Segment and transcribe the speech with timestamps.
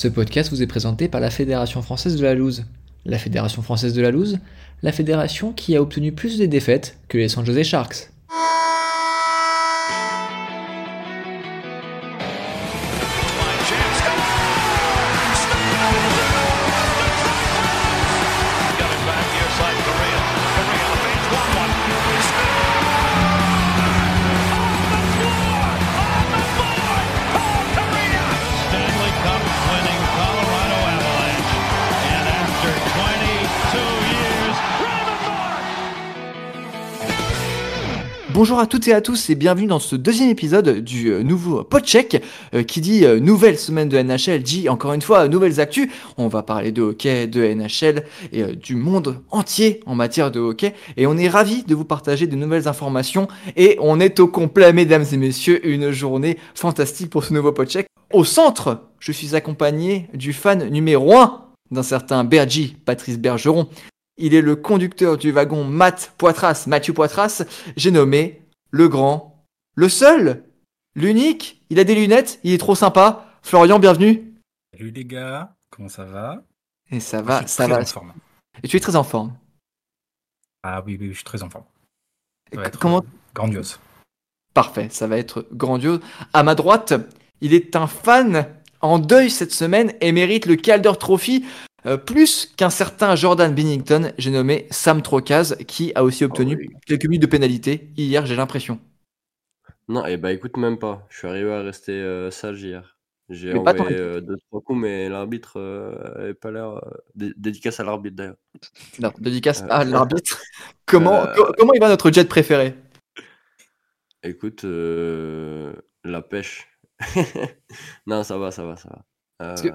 [0.00, 2.64] Ce podcast vous est présenté par la Fédération française de la loose.
[3.04, 4.38] La Fédération française de la loose,
[4.82, 8.09] la fédération qui a obtenu plus de défaites que les San Jose Sharks.
[38.40, 41.62] Bonjour à toutes et à tous et bienvenue dans ce deuxième épisode du euh, nouveau
[41.62, 42.22] Podcheck
[42.54, 45.90] euh, qui dit euh, nouvelle semaine de NHL, dit encore une fois nouvelles actus.
[46.16, 50.72] On va parler de hockey, de NHL et du monde entier en matière de hockey
[50.96, 54.72] et on est ravis de vous partager de nouvelles informations et on est au complet
[54.72, 57.88] mesdames et messieurs, une journée fantastique pour ce nouveau Podcheck.
[58.10, 63.68] Au centre, je suis accompagné du fan numéro 1 d'un certain Bergy, Patrice Bergeron.
[64.22, 67.42] Il est le conducteur du wagon Matt Poitras, Mathieu Poitras.
[67.78, 68.39] J'ai nommé
[68.70, 70.44] le grand, le seul,
[70.94, 71.62] l'unique.
[71.70, 73.26] Il a des lunettes, il est trop sympa.
[73.42, 74.34] Florian, bienvenue.
[74.72, 76.42] Salut les gars, comment ça va?
[76.90, 77.80] Et ça va, ça va.
[77.80, 78.12] en forme.
[78.62, 79.36] Et tu es très en forme.
[80.62, 81.64] Ah oui, oui, oui, je suis très en forme.
[82.52, 83.78] Ça va être Comment euh, grandiose.
[84.54, 86.00] Parfait, ça va être grandiose.
[86.32, 86.92] À ma droite,
[87.40, 88.46] il est un fan
[88.80, 91.44] en deuil cette semaine et mérite le Calder Trophy
[91.86, 94.12] euh, plus qu'un certain Jordan Bennington.
[94.18, 96.68] J'ai nommé Sam Trocaz qui a aussi obtenu oui.
[96.86, 98.78] quelques minutes de pénalité hier, j'ai l'impression.
[99.88, 101.06] Non, et bah écoute, même pas.
[101.10, 102.96] Je suis arrivé à rester euh, sage hier.
[103.28, 106.80] J'ai envoyé euh, deux, trois coups, mais l'arbitre euh, avait pas l'air.
[107.14, 108.36] dé- dédicace à l'arbitre d'ailleurs.
[109.00, 110.40] Non, dédicace à l'arbitre.
[110.86, 112.74] Comment, co- comment il va notre jet préféré?
[114.24, 116.66] Écoute, la pêche.
[118.06, 119.04] non, ça va, ça va, ça va.
[119.38, 119.68] Parce que-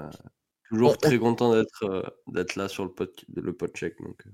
[0.70, 3.52] toujours on- on- très content d'être euh, d'être là sur le pod, le.
[3.52, 4.30] Donc, euh.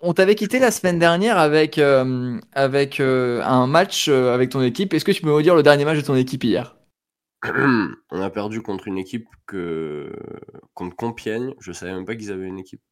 [0.00, 4.92] On t'avait quitté la semaine dernière avec, euh, avec euh, un match avec ton équipe.
[4.92, 6.76] Est-ce que tu peux me redire le dernier match de ton équipe hier?
[8.10, 10.12] On a perdu contre une équipe que
[10.74, 11.54] contre Compiègne.
[11.60, 12.82] Je savais même pas qu'ils avaient une équipe.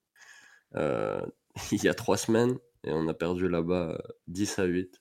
[1.72, 5.00] Il y a trois semaines et on a perdu là-bas euh, 10 à 8.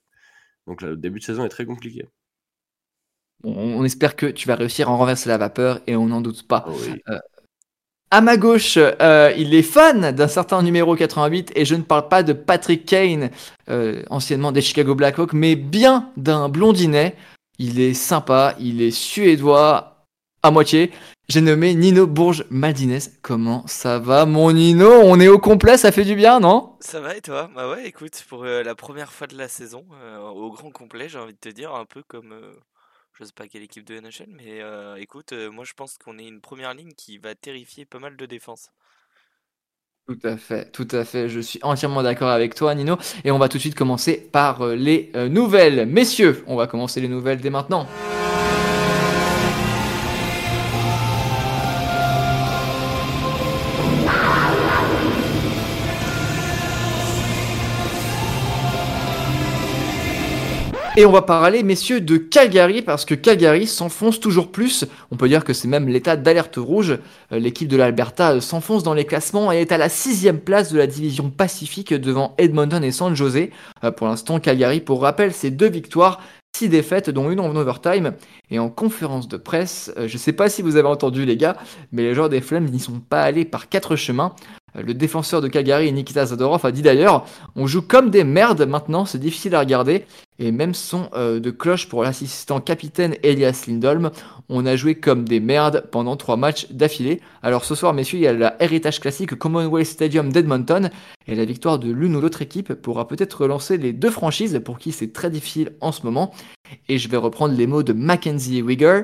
[0.68, 2.08] Donc là, le début de saison est très compliqué.
[3.44, 6.22] on, on espère que tu vas réussir à en renverser la vapeur et on n'en
[6.22, 6.66] doute pas.
[7.08, 7.22] Ah.
[8.14, 12.10] À ma gauche, euh, il est fan d'un certain numéro 88 et je ne parle
[12.10, 13.32] pas de Patrick Kane,
[13.70, 17.16] euh, anciennement des Chicago Blackhawks, mais bien d'un blondinet.
[17.58, 20.04] Il est sympa, il est suédois
[20.44, 20.92] à moitié.
[21.30, 23.00] J'ai nommé Nino Bourges Maldinez.
[23.22, 24.92] Comment ça va, mon Nino?
[24.92, 26.74] On est au complet, ça fait du bien, non?
[26.82, 27.50] Ça va et toi?
[27.56, 29.86] Bah ouais, écoute, pour euh, la première fois de la saison,
[30.36, 32.34] au grand complet, j'ai envie de te dire, un peu comme,
[33.22, 36.18] je sais pas quelle équipe de NHL, mais euh, écoute, euh, moi je pense qu'on
[36.18, 38.72] est une première ligne qui va terrifier pas mal de défense.
[40.08, 41.30] Tout à fait, tout à fait.
[41.30, 42.98] Je suis entièrement d'accord avec toi, Nino.
[43.24, 45.86] Et on va tout de suite commencer par euh, les nouvelles.
[45.86, 47.88] Messieurs, on va commencer les nouvelles dès maintenant.
[60.98, 64.84] Et on va parler, messieurs, de Calgary, parce que Calgary s'enfonce toujours plus.
[65.10, 66.98] On peut dire que c'est même l'état d'alerte rouge.
[67.32, 70.70] Euh, L'équipe de l'Alberta euh, s'enfonce dans les classements et est à la sixième place
[70.74, 73.48] de la division Pacifique devant Edmonton et San Jose.
[73.86, 76.20] Euh, Pour l'instant, Calgary, pour rappel, c'est deux victoires,
[76.54, 78.12] six défaites, dont une en overtime.
[78.50, 81.56] Et en conférence de presse, je sais pas si vous avez entendu les gars,
[81.94, 84.36] mais les joueurs des Flames n'y sont pas allés par quatre chemins.
[84.76, 88.64] Euh, Le défenseur de Calgary, Nikita Zadorov, a dit d'ailleurs On joue comme des merdes
[88.64, 90.06] maintenant, c'est difficile à regarder.
[90.40, 94.12] Et même son euh, de cloche pour l'assistant capitaine Elias Lindholm.
[94.50, 97.22] On a joué comme des merdes pendant trois matchs d'affilée.
[97.44, 100.90] Alors ce soir, messieurs, il y a la héritage classique Commonwealth Stadium d'Edmonton.
[101.28, 104.80] Et la victoire de l'une ou l'autre équipe pourra peut-être relancer les deux franchises pour
[104.80, 106.34] qui c'est très difficile en ce moment.
[106.90, 109.04] Et je vais reprendre les mots de Mackenzie Wigger.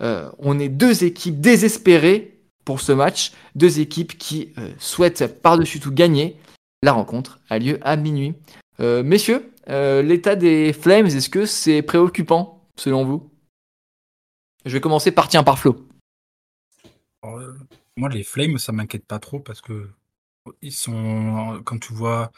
[0.00, 2.37] Euh, on est deux équipes désespérées
[2.68, 3.32] pour ce match.
[3.54, 6.36] Deux équipes qui euh, souhaitent par-dessus tout gagner.
[6.82, 8.34] La rencontre a lieu à minuit.
[8.78, 13.30] Euh, messieurs, euh, l'état des Flames, est-ce que c'est préoccupant selon vous?
[14.66, 15.88] Je vais commencer par tiens par Flo.
[17.24, 17.54] Euh,
[17.96, 19.88] moi, les Flames, ça m'inquiète pas trop parce que
[20.60, 22.32] ils sont, quand tu vois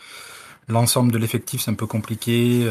[0.69, 2.65] l'ensemble de l'effectif, c'est un peu compliqué.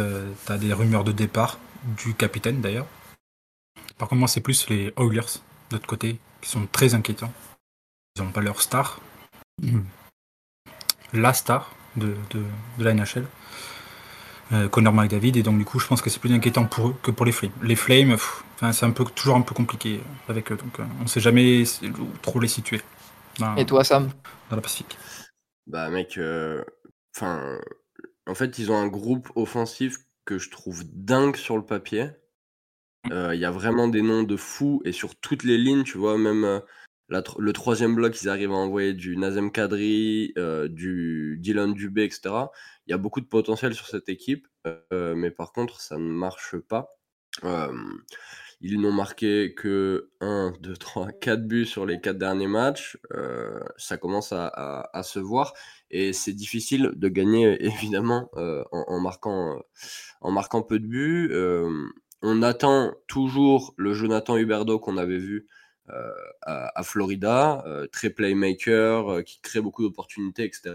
[0.46, 1.60] tu as des rumeurs de départ
[1.98, 2.88] du capitaine d'ailleurs.
[3.98, 7.34] Par contre, moi, c'est plus les Oilers de l'autre côté qui sont très inquiétants.
[8.20, 9.00] Ils n'ont pas leur star,
[11.14, 12.44] la star de, de,
[12.78, 13.26] de la NHL.
[14.52, 16.96] euh, Connor McDavid, et donc du coup, je pense que c'est plus inquiétant pour eux
[17.04, 17.52] que pour les Flames.
[17.62, 18.18] Les Flames,
[18.74, 21.64] c'est un peu, toujours un peu compliqué avec eux, donc euh, on ne sait jamais
[22.22, 22.82] trop les situer
[23.40, 24.12] dans, Et toi, Sam?
[24.50, 24.98] dans la Pacifique.
[25.68, 26.64] Bah mec, euh,
[27.16, 27.60] enfin,
[28.28, 32.12] en fait, ils ont un groupe offensif que je trouve dingue sur le papier.
[33.12, 35.98] Euh, Il y a vraiment des noms de fous et sur toutes les lignes, tu
[35.98, 36.60] vois, même euh,
[37.10, 42.30] le troisième bloc, ils arrivent à envoyer du Nazem Kadri, euh, du Dylan Dubé, etc.
[42.86, 44.48] Il y a beaucoup de potentiel sur cette équipe,
[44.94, 46.90] euh, mais par contre, ça ne marche pas.
[47.44, 47.74] Euh,
[48.62, 52.98] ils n'ont marqué que 1, 2, 3, 4 buts sur les 4 derniers matchs.
[53.78, 55.54] Ça commence à, se voir
[55.90, 59.64] et c'est difficile de gagner évidemment en, marquant,
[60.20, 61.34] en marquant peu de buts.
[62.22, 65.48] On attend toujours le Jonathan Huberdeau qu'on avait vu
[66.42, 70.72] à, à Florida, euh, très playmaker, euh, qui crée beaucoup d'opportunités, etc.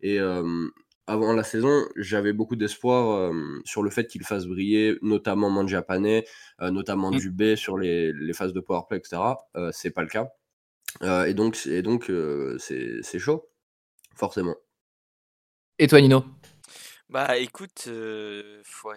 [0.00, 0.68] Et euh,
[1.06, 6.06] avant la saison, j'avais beaucoup d'espoir euh, sur le fait qu'il fasse briller notamment Mangiapane,
[6.06, 7.18] euh, notamment Mm.
[7.18, 9.22] Dubé sur les, les phases de powerplay, etc.
[9.56, 10.28] Euh, c'est pas le cas.
[11.02, 13.48] Euh, et donc, et donc euh, c'est c'est chaud,
[14.14, 14.56] forcément.
[15.78, 16.24] Et toi, Nino?
[17.08, 17.88] Bah écoute,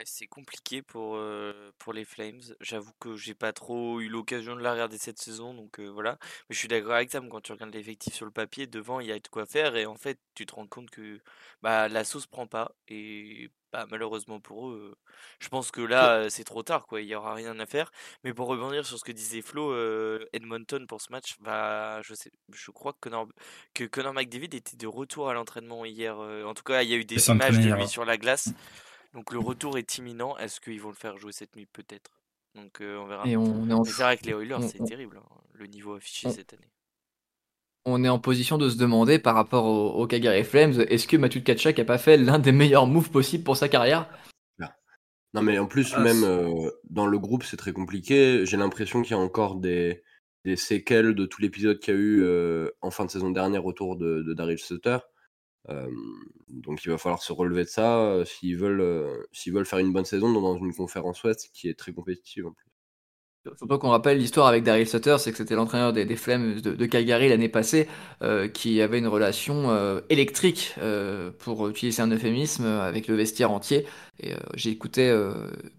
[0.05, 1.19] c'est compliqué pour,
[1.77, 2.41] pour les Flames.
[2.59, 6.17] J'avoue que j'ai pas trop eu l'occasion de la regarder cette saison, donc voilà.
[6.49, 9.07] Mais je suis d'accord avec Sam, quand tu regardes l'effectif sur le papier, devant il
[9.07, 11.21] y a de quoi faire, et en fait tu te rends compte que
[11.61, 14.95] bah, la sauce prend pas, et bah, malheureusement pour eux,
[15.39, 17.91] je pense que là c'est trop tard, quoi, il y aura rien à faire.
[18.23, 19.73] Mais pour rebondir sur ce que disait Flo,
[20.33, 23.27] Edmonton pour ce match, bah je sais, je crois que Connor,
[23.73, 26.17] que Connor McDavid était de retour à l'entraînement hier.
[26.17, 28.53] en tout cas, il y a eu des images de lui sur la glace.
[29.13, 30.37] Donc le retour est imminent.
[30.37, 31.65] Est-ce qu'ils vont le faire jouer cette nuit?
[31.65, 32.11] Peut-être.
[32.55, 33.27] Donc euh, on verra.
[33.27, 36.27] Et on est en, c'est vrai que les Oilers, c'est terrible, hein, le niveau affiché
[36.27, 36.69] on- cette année.
[37.89, 41.17] On est en position de se demander par rapport au, au Calgary Flames, est-ce que
[41.17, 44.09] Mathieu Tkachuk a pas fait l'un des meilleurs moves possibles pour sa carrière?
[45.33, 48.45] Non, mais en plus, Ah, même euh, dans le groupe, c'est très compliqué.
[48.45, 50.01] J'ai l'impression qu'il y a encore des,
[50.43, 53.65] des séquelles de tout l'épisode qu'il y a eu euh, en fin de saison dernière
[53.65, 54.97] autour de, de Daryl Sutter.
[55.67, 55.87] Euh,
[56.47, 59.79] donc il va falloir se relever de ça euh, s'ils veulent, euh, s'ils veulent faire
[59.79, 62.68] une bonne saison dans dans une conférence ouest qui est très compétitive en plus.
[63.57, 67.29] Surtout qu'on rappelle l'histoire avec Daryl Sutter, c'est que c'était l'entraîneur des, Flames de, Calgary
[67.29, 67.87] l'année passée,
[68.21, 73.51] euh, qui avait une relation euh, électrique, euh, pour utiliser un euphémisme, avec le vestiaire
[73.51, 73.85] entier.
[74.21, 75.17] Et j'ai écouté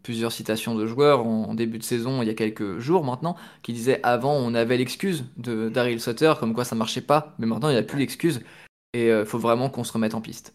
[0.02, 3.36] plusieurs citations de joueurs en, en début de saison, il y a quelques jours maintenant,
[3.62, 7.46] qui disaient avant on avait l'excuse de Daryl Sutter, comme quoi ça marchait pas, mais
[7.46, 8.40] maintenant il n'y a plus l'excuse,
[8.94, 10.54] et il faut vraiment qu'on se remette en piste.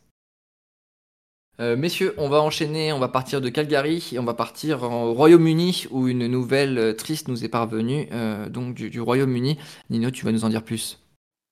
[1.62, 5.14] Euh, messieurs, on va enchaîner, on va partir de Calgary et on va partir au
[5.14, 9.58] Royaume-Uni où une nouvelle euh, triste nous est parvenue, euh, donc du, du Royaume-Uni.
[9.90, 11.00] Nino, tu vas nous en dire plus.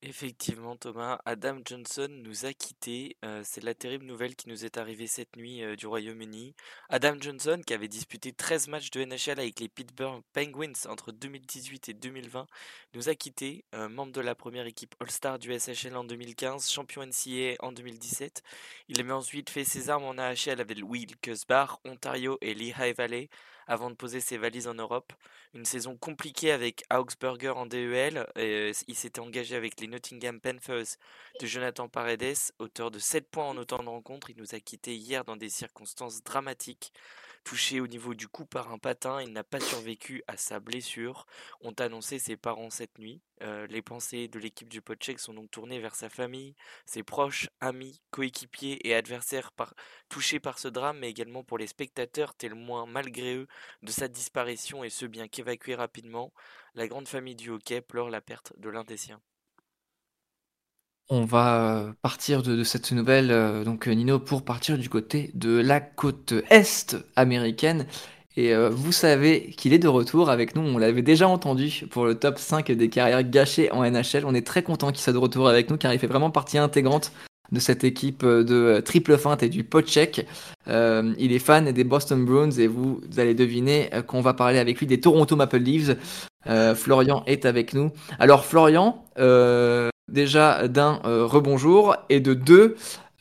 [0.06, 3.16] Effectivement, Thomas, Adam Johnson nous a quittés.
[3.24, 6.56] Euh, c'est la terrible nouvelle qui nous est arrivée cette nuit euh, du Royaume-Uni.
[6.90, 11.88] Adam Johnson, qui avait disputé 13 matchs de NHL avec les Pittsburgh Penguins entre 2018
[11.88, 12.48] et 2020,
[12.96, 13.64] nous a quittés.
[13.74, 18.44] Euh, membre de la première équipe All-Star du SHL en 2015, champion NCAA en 2017.
[18.90, 23.30] Il avait ensuite fait ses armes en AHL avec Wilkes-Barre, Ontario et Lehigh Valley
[23.68, 25.14] avant de poser ses valises en Europe.
[25.54, 28.28] Une saison compliquée avec Augsburger en DEL.
[28.36, 30.98] et, il s'était engagé avec les Nottingham Panthers
[31.40, 34.30] de Jonathan Paredes, auteur de 7 points en autant de rencontres.
[34.30, 36.92] Il nous a quittés hier dans des circonstances dramatiques.
[37.44, 41.26] Touché au niveau du cou par un patin, il n'a pas survécu à sa blessure.
[41.62, 43.22] Ont annoncé ses parents cette nuit.
[43.42, 47.50] Euh, les pensées de l'équipe du Podcheck sont donc tournées vers sa famille, ses proches,
[47.60, 49.52] amis, coéquipiers et adversaires
[50.08, 53.48] touchés par ce drame, mais également pour les spectateurs témoins malgré eux
[53.82, 56.34] de sa disparition et ceux bien qu'évacués rapidement.
[56.76, 59.22] La grande famille du hockey pleure la perte de l'un des siens.
[61.10, 65.32] On va euh, partir de, cette nouvelle, euh, donc euh, Nino, pour partir du côté
[65.34, 67.86] de la côte est américaine.
[68.36, 72.16] Et vous savez qu'il est de retour avec nous, on l'avait déjà entendu pour le
[72.16, 74.24] top 5 des carrières gâchées en NHL.
[74.26, 76.58] On est très content qu'il soit de retour avec nous car il fait vraiment partie
[76.58, 77.12] intégrante
[77.52, 80.26] de cette équipe de triple feinte et du pot check.
[80.68, 84.80] Euh, il est fan des Boston Bruins et vous allez deviner qu'on va parler avec
[84.80, 85.96] lui des Toronto Maple Leafs.
[86.74, 87.92] Florian est avec nous.
[88.18, 89.06] Alors Florian,
[90.12, 92.76] déjà d'un euh, rebonjour et de deux,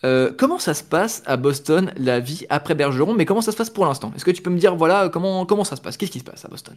[0.05, 3.57] euh, comment ça se passe à Boston la vie après Bergeron Mais comment ça se
[3.57, 4.13] passe pour l'instant?
[4.17, 5.97] Est-ce que tu peux me dire voilà comment comment ça se passe?
[5.97, 6.77] Qu'est-ce qui se passe à Boston?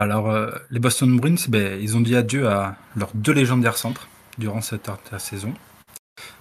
[0.00, 4.08] Alors, euh, les Boston Bruins, ben, ils ont dit adieu à leurs deux légendaires centres
[4.38, 5.52] durant cette saison.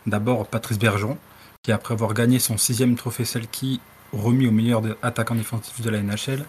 [0.05, 1.17] D'abord, Patrice Bergeron,
[1.63, 3.81] qui après avoir gagné son sixième trophée Selkie,
[4.13, 6.45] remis au meilleur attaquant défensif de la NHL,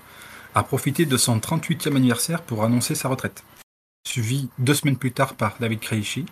[0.54, 3.42] a profité de son 38e anniversaire pour annoncer sa retraite.
[4.06, 6.26] Suivi deux semaines plus tard par David Krejci,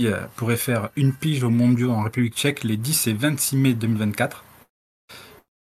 [0.00, 3.74] euh, pourrait faire une pige au mondiaux en République tchèque les 10 et 26 mai
[3.74, 4.44] 2024.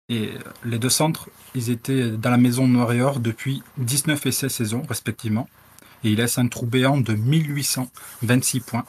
[0.10, 4.25] Et euh, les deux centres, ils étaient dans la maison noire et or depuis 19
[4.25, 5.48] et 16 saisons, respectivement.
[6.03, 8.86] Et ils laissent un trou béant de 1826 points.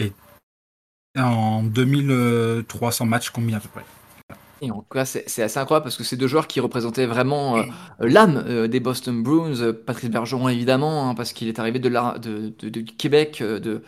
[0.00, 0.12] Et
[1.18, 3.84] en 2300 matchs combien à peu près?
[4.60, 7.58] Et en tout cas, c'est assez incroyable parce que c'est deux joueurs qui représentaient vraiment
[7.58, 7.64] euh,
[8.00, 9.60] l'âme euh, des Boston Bruins.
[9.60, 13.40] Euh, Patrice Bergeron, évidemment, hein, parce qu'il est arrivé de, la, de, de- de Québec,
[13.42, 13.82] euh, de,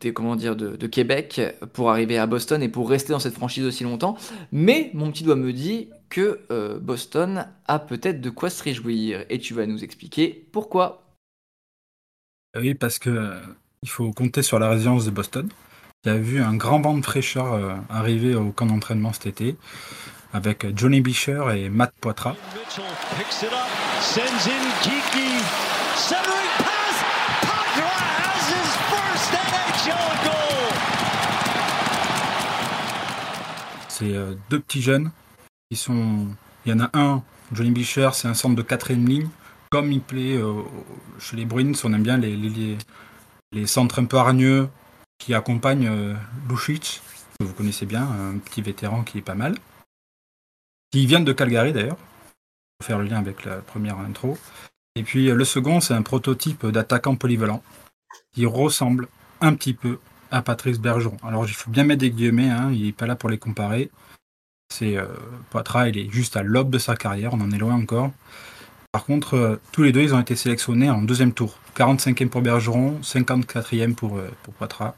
[0.00, 1.40] des- comment dire, de, de Québec
[1.72, 4.16] pour arriver à Boston et pour rester dans cette franchise aussi longtemps.
[4.52, 9.24] Mais mon petit doigt me dit que euh, Boston a peut-être de quoi se réjouir.
[9.30, 11.02] Et tu vas nous expliquer pourquoi.
[12.56, 13.40] Oui, parce que euh,
[13.82, 15.48] il faut compter sur la résilience de Boston,
[16.04, 19.56] qui a vu un grand vent de fraîcheur euh, arriver au camp d'entraînement cet été,
[20.34, 22.36] avec Johnny Bisher et Matt Poitras.
[33.88, 35.10] C'est euh, deux petits jeunes
[35.70, 36.26] qui sont.
[36.66, 39.28] Il y en a un, Johnny Bisher, c'est un centre de quatrième ligne.
[39.70, 40.62] Comme il plaît euh,
[41.18, 42.36] chez les Bruins, on aime bien les-
[43.52, 44.68] les centres un peu hargneux
[45.24, 46.14] qui accompagnent euh,
[46.50, 47.00] Lucic,
[47.38, 49.56] que vous connaissez bien, un petit vétéran qui est pas mal.
[50.90, 54.36] Qui vient de Calgary d'ailleurs, pour faire le lien avec la première intro.
[54.96, 57.62] Et puis euh, le second, c'est un prototype d'attaquant polyvalent
[58.34, 59.08] qui ressemble
[59.40, 59.98] un petit peu
[60.30, 61.16] à Patrice Bergeron.
[61.26, 63.90] Alors il faut bien mettre des guillemets, hein, il n'est pas là pour les comparer.
[64.68, 65.06] C'est euh,
[65.48, 68.12] Poitras, il est juste à l'aube de sa carrière, on en est loin encore.
[68.92, 71.58] Par contre, euh, tous les deux, ils ont été sélectionnés en deuxième tour.
[71.76, 74.94] 45e pour Bergeron, 54e pour, pour Poitras.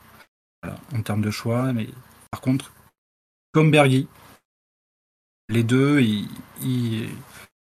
[0.95, 1.73] En termes de choix.
[1.73, 1.89] Mais
[2.31, 2.73] par contre,
[3.53, 4.09] comme Bergy,
[5.49, 7.09] les deux, ils,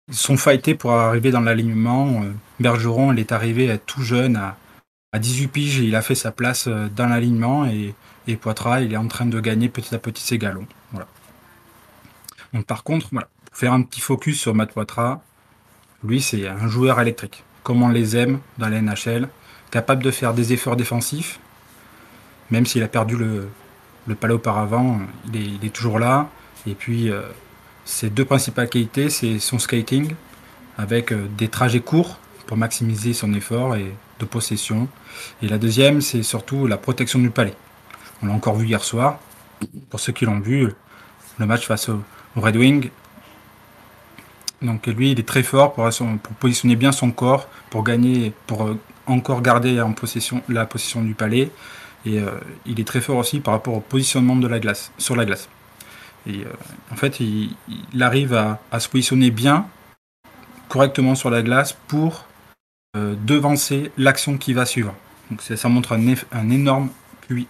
[0.09, 2.23] sont fightés pour arriver dans l'alignement.
[2.23, 4.57] Euh, Bergeron, est arrivé tout jeune, à,
[5.11, 7.65] à 18 piges, il a fait sa place euh, dans l'alignement.
[7.65, 7.93] Et,
[8.25, 10.67] et Poitras, est en train de gagner petit à petit ses galons.
[10.91, 11.07] Voilà.
[12.65, 15.21] Par contre, voilà, pour faire un petit focus sur Matt Poitras,
[16.03, 19.27] lui, c'est un joueur électrique, comme on les aime dans la NHL,
[19.71, 21.39] capable de faire des efforts défensifs,
[22.51, 24.99] même s'il a perdu le, palais auparavant,
[25.33, 26.29] il est, toujours là.
[26.65, 27.21] Et puis, euh,
[27.85, 30.13] ses deux principales qualités, c'est son skating,
[30.77, 34.87] avec euh, des trajets courts pour maximiser son effort et de possession.
[35.41, 37.55] Et la deuxième, c'est surtout la protection du palais.
[38.21, 39.19] On l'a encore vu hier soir.
[39.89, 40.71] Pour ceux qui l'ont vu,
[41.39, 42.01] le match face au,
[42.35, 42.89] au Red Wing.
[44.61, 45.89] Donc lui, il est très fort pour
[46.39, 51.13] positionner bien son corps, pour gagner, pour euh, encore garder en possession la possession du
[51.13, 51.51] palais.
[52.07, 52.31] Et euh,
[52.65, 55.49] il est très fort aussi par rapport au positionnement de la glace, sur la glace.
[56.25, 56.53] Et euh,
[56.89, 57.53] en fait, il,
[57.99, 59.67] arrive à, se positionner bien,
[60.69, 62.25] correctement sur la glace pour
[62.95, 64.95] euh, devancer l'action qui va suivre.
[65.29, 66.89] Donc ça montre un, un énorme
[67.27, 67.45] QI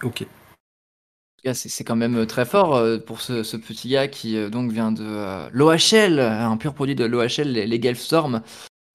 [1.44, 6.18] cas, C'est quand même très fort pour ce, petit gars qui donc vient de l'OHL,
[6.18, 8.42] un pur produit de l'OHL, les, les Gulf Storm.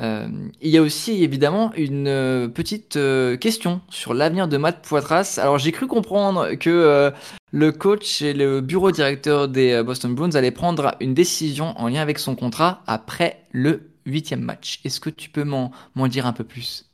[0.03, 0.27] Euh,
[0.61, 5.39] il y a aussi évidemment une euh, petite euh, question sur l'avenir de Matt Poitras.
[5.41, 7.11] Alors j'ai cru comprendre que
[7.51, 12.01] le coach et le bureau directeur des Boston Bruins allaient prendre une décision en lien
[12.01, 14.81] avec son contrat après le huitième match.
[14.83, 15.71] Est-ce que tu peux m'en
[16.07, 16.89] dire un peu plus?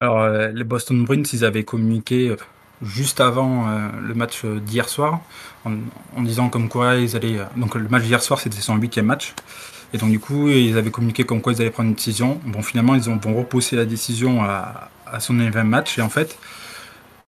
[0.00, 2.34] Alors, les Boston Bruins, ils avaient communiqué
[2.80, 3.66] juste avant
[4.00, 5.20] le match d'hier soir,
[5.64, 7.40] en, disant comme quoi ils allaient.
[7.56, 9.34] donc, le match d'hier soir, c'était son huitième match.
[9.92, 12.40] Et donc, du coup, ils avaient communiqué comme quoi ils allaient prendre une décision.
[12.44, 15.98] Bon, finalement, ils ont, vont repousser la décision à, à son 9 match.
[15.98, 16.38] Et en fait,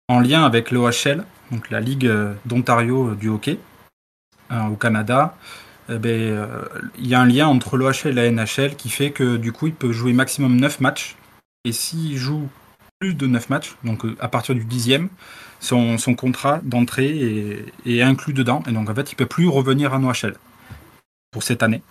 [0.08, 3.58] en lien avec l'OHL, donc la Ligue euh, d'Ontario euh, du hockey,
[4.50, 5.36] euh, au Canada,
[5.88, 6.48] eh ben,
[6.96, 9.66] il y a un lien entre l'OHL et la NHL qui fait que du coup,
[9.66, 11.16] il peut jouer maximum 9 matchs.
[11.64, 12.48] Et s'il joue
[12.98, 15.08] plus de 9 matchs, donc à partir du dixième,
[15.60, 18.62] son, son contrat d'entrée est, inclus dedans.
[18.68, 20.36] Et donc en fait, il peut plus revenir en OHL
[21.30, 21.82] pour cette année.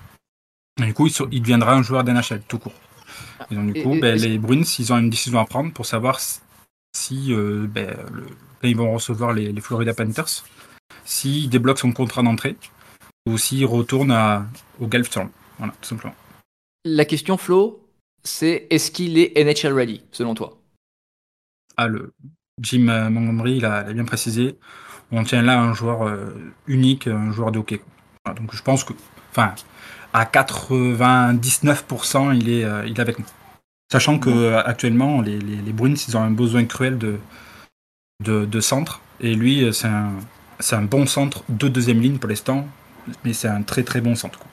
[0.79, 2.73] Et du coup, il, deviendra un joueur d'NHL tout court.
[3.49, 5.73] Et donc du Et- coup, et- ben, les Bruins, ils ont une décision à prendre
[5.73, 6.19] pour savoir
[6.95, 8.27] si, euh, ben, le-
[8.63, 10.43] ils vont recevoir les, les Florida Panthers,
[11.03, 12.55] s'ils débloquent son contrat d'entrée
[13.27, 14.45] ou s'ils retournent à,
[14.79, 15.29] au Gulf Storm.
[15.57, 16.15] Voilà, tout simplement.
[16.85, 17.87] La question Flo,
[18.23, 20.57] c'est est-ce qu'il est NHL ready selon toi?
[21.77, 22.13] Ah, le
[22.61, 24.57] Jim Montgomery, il a, il a bien précisé.
[25.11, 26.33] On tient là un joueur euh,
[26.67, 27.81] unique, un joueur de hockey.
[28.25, 28.93] Voilà, donc je pense que,
[29.31, 29.53] enfin,
[30.13, 33.25] à 99%, il est, euh, il est avec nous.
[33.91, 37.19] Sachant que euh, actuellement, les, les, les Bruins, ils ont un besoin cruel de,
[38.23, 39.01] de, de centre.
[39.19, 40.13] Et lui, euh, c'est un,
[40.59, 42.67] c'est un bon centre de deuxième ligne pour l'instant,
[43.23, 44.39] mais c'est un très très bon centre.
[44.39, 44.47] quoi.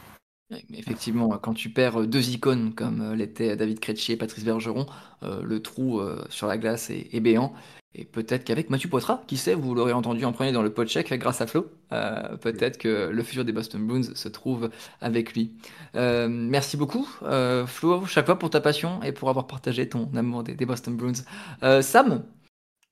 [0.72, 4.86] Effectivement, quand tu perds deux icônes comme l'étaient David Krejci et Patrice Bergeron,
[5.20, 6.00] le trou
[6.30, 7.52] sur la glace est, béant.
[7.94, 11.12] Et peut-être qu'avec Mathieu Poitras, qui sait, vous l'aurez entendu en premier dans le check
[11.14, 15.56] grâce à Flo, peut-être que le futur des Boston Bruins se trouve avec lui.
[15.94, 17.08] merci beaucoup,
[17.66, 20.96] Flo, chaque fois pour ta passion et pour avoir partagé ton amour des, des Boston
[20.96, 21.82] Bruins.
[21.82, 22.24] Sam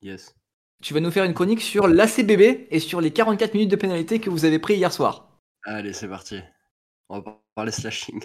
[0.03, 0.35] Yes.
[0.83, 4.21] Tu vas nous faire une chronique sur l'ACBB et sur les 44 minutes de pénalité
[4.21, 5.41] que vous avez pris hier soir.
[5.65, 6.41] Allez, c'est parti.
[7.09, 8.23] On va parler slashing.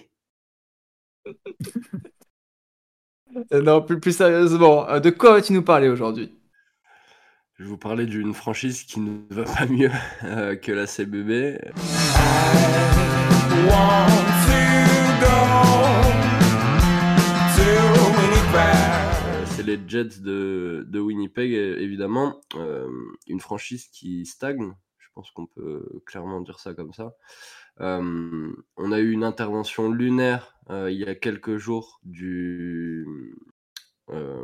[3.52, 6.38] non, plus, plus sérieusement, euh, de quoi vas-tu nous parler aujourd'hui?
[7.62, 9.92] Je vous parler d'une franchise qui ne va pas mieux
[10.24, 11.60] euh, que la CBB.
[19.46, 22.42] c'est les Jets de, de Winnipeg, évidemment.
[22.56, 22.90] Euh,
[23.28, 27.14] une franchise qui stagne, je pense qu'on peut clairement dire ça comme ça.
[27.80, 33.06] Euh, on a eu une intervention lunaire euh, il y a quelques jours du,
[34.10, 34.44] euh,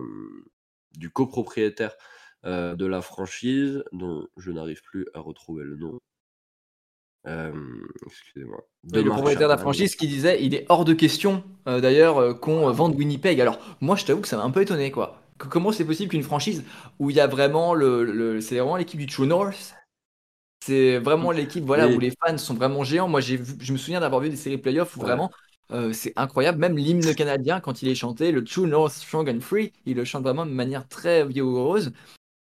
[0.95, 1.95] du copropriétaire
[2.44, 6.00] de la franchise, dont je n'arrive plus à retrouver le nom.
[8.06, 8.65] excusez-moi.
[8.94, 12.96] le propriétaire de la franchise qui disait il est hors de question d'ailleurs qu'on vende
[12.96, 13.41] Winnipeg.
[13.41, 15.22] Alors moi je t'avoue que ça m'a un peu étonné quoi.
[15.38, 16.63] comment c'est possible qu'une franchise
[17.00, 19.75] où il y a vraiment le, c'est vraiment l'équipe du True North
[20.67, 23.08] c'est vraiment l'équipe voilà, où les fans sont vraiment géants.
[23.08, 25.32] Moi, j'ai je me souviens d'avoir vu des séries playoffs où vraiment
[25.72, 26.60] euh, c'est incroyable.
[26.60, 30.03] Même l'hymne canadien, quand il est chanté, le True North Strong and Free, il le
[30.03, 31.94] chante vraiment de manière très vigoureuse.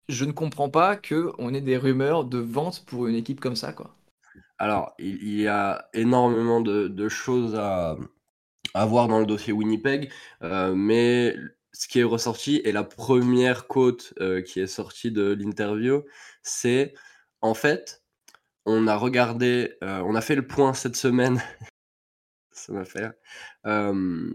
[0.08, 3.72] Je ne comprends pas qu'on ait des rumeurs de vente pour une équipe comme ça.
[3.72, 3.94] quoi.
[4.58, 7.96] Alors, il, y a énormément de, choses à,
[8.86, 11.36] voir dans le dossier Winnipeg, euh, mais
[11.72, 16.04] ce qui est ressorti et la première quote euh, qui est sortie de l'interview,
[16.42, 16.94] c'est
[17.40, 18.02] en fait,
[18.64, 21.42] on a regardé, euh, on a fait le point cette semaine,
[22.52, 23.10] ça m'a fait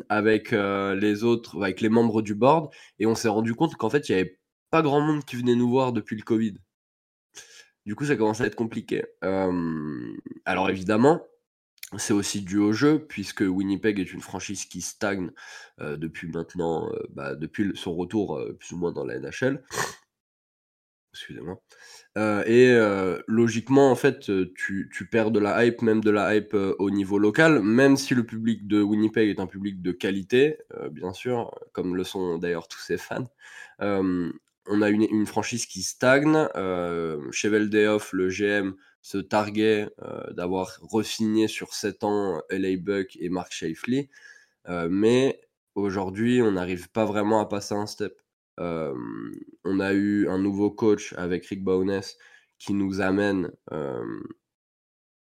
[0.10, 4.10] avec les autres, avec les membres du board, et on s'est rendu compte qu'en fait,
[4.10, 6.56] il n'y avait pas grand monde qui venait nous voir depuis le Covid.
[7.86, 9.04] Du coup, ça commence à être compliqué.
[9.22, 11.22] alors évidemment,
[11.98, 15.32] c'est aussi dû au jeu, puisque Winnipeg est une franchise qui stagne
[15.80, 19.64] depuis maintenant, bah, depuis son retour plus ou moins dans la NHL.
[21.14, 21.60] Excusez-moi.
[22.18, 26.12] Euh, et euh, logiquement, en fait, euh, tu, tu, perds de la hype, même de
[26.12, 29.92] la hype au niveau local, même si le public de Winnipeg est un public de
[29.92, 30.58] qualité,
[30.92, 33.27] bien sûr, comme le sont d'ailleurs tous ses fans.
[34.70, 36.48] On a une, franchise qui stagne.
[37.32, 39.90] Chevel Dayoff, le GM, se targuait
[40.32, 44.10] d'avoir resigné sur 7 ans LA Buck et Mark Shafley.
[44.90, 45.42] mais
[45.75, 48.22] aujourd'hui, on n'arrive pas vraiment à passer un step
[48.60, 52.18] on a eu un nouveau coach avec Rick Bowness
[52.58, 53.51] qui nous amène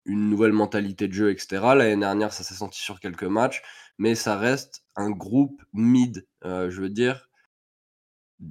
[0.06, 1.48] une nouvelle mentalité de jeu, etc.
[1.76, 3.62] L'année dernière, ça s'est senti sur quelques matchs,
[3.98, 6.26] mais ça reste un groupe mid.
[6.42, 7.29] je veux dire,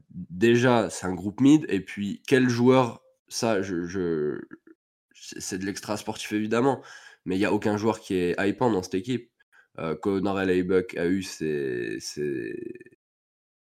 [0.10, 3.60] déjà, c'est un groupe mid, et puis quel joueur, ça,
[5.14, 6.82] c'est de l'extra sportif évidemment,
[7.26, 9.32] mais il n'y a aucun joueur qui est hypant dans cette équipe.
[10.02, 10.62] Connor L.A.
[10.64, 12.00] Buck a eu ses,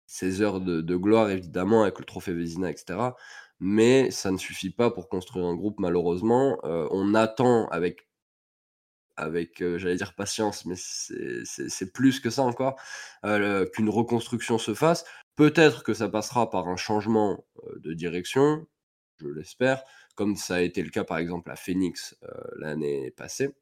[0.08, 2.98] ses heures de, gloire, évidemment, avec le trophée Vézina, etc.
[3.60, 6.58] Mais ça ne suffit pas pour construire un groupe, malheureusement.
[6.64, 8.08] Euh, on attend avec,
[9.16, 12.80] avec euh, j'allais dire patience, mais c'est plus que ça encore,
[13.26, 15.04] euh, qu'une reconstruction se fasse.
[15.38, 17.44] Peut-être que ça passera par un changement
[17.76, 18.66] de direction,
[19.20, 19.82] je l'espère,
[20.14, 22.18] comme ça a été le cas par exemple à Phoenix
[22.56, 23.54] l'année passée.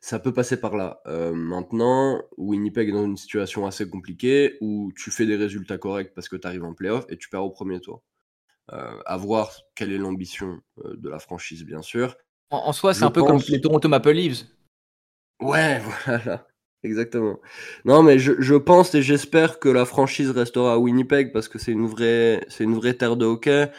[0.00, 1.00] Ça peut passer par là.
[1.06, 6.14] Euh, maintenant, Winnipeg est dans une situation assez compliquée où tu fais des résultats corrects
[6.14, 8.02] parce que tu arrives en playoff et tu perds au premier tour.
[8.72, 12.16] Euh, à voir quelle est l'ambition euh, de la franchise, bien sûr.
[12.50, 14.44] En, soi, c'est un peu comme les Toronto Maple Leafs.
[15.40, 16.46] Ouais, voilà,
[16.86, 17.40] exactement.
[17.84, 21.72] Non, mais je, pense et j'espère que la franchise restera à Winnipeg parce que c'est
[21.72, 23.70] une vraie, c'est une vraie terre de hockey.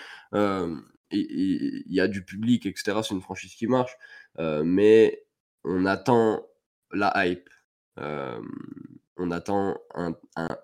[1.11, 2.99] Il y, a du public, etc.
[3.01, 3.97] C'est une franchise qui marche,
[4.37, 5.23] mais
[5.63, 6.45] on attend
[6.91, 7.49] la hype.
[7.99, 8.39] Euh,
[9.17, 10.15] on attend un,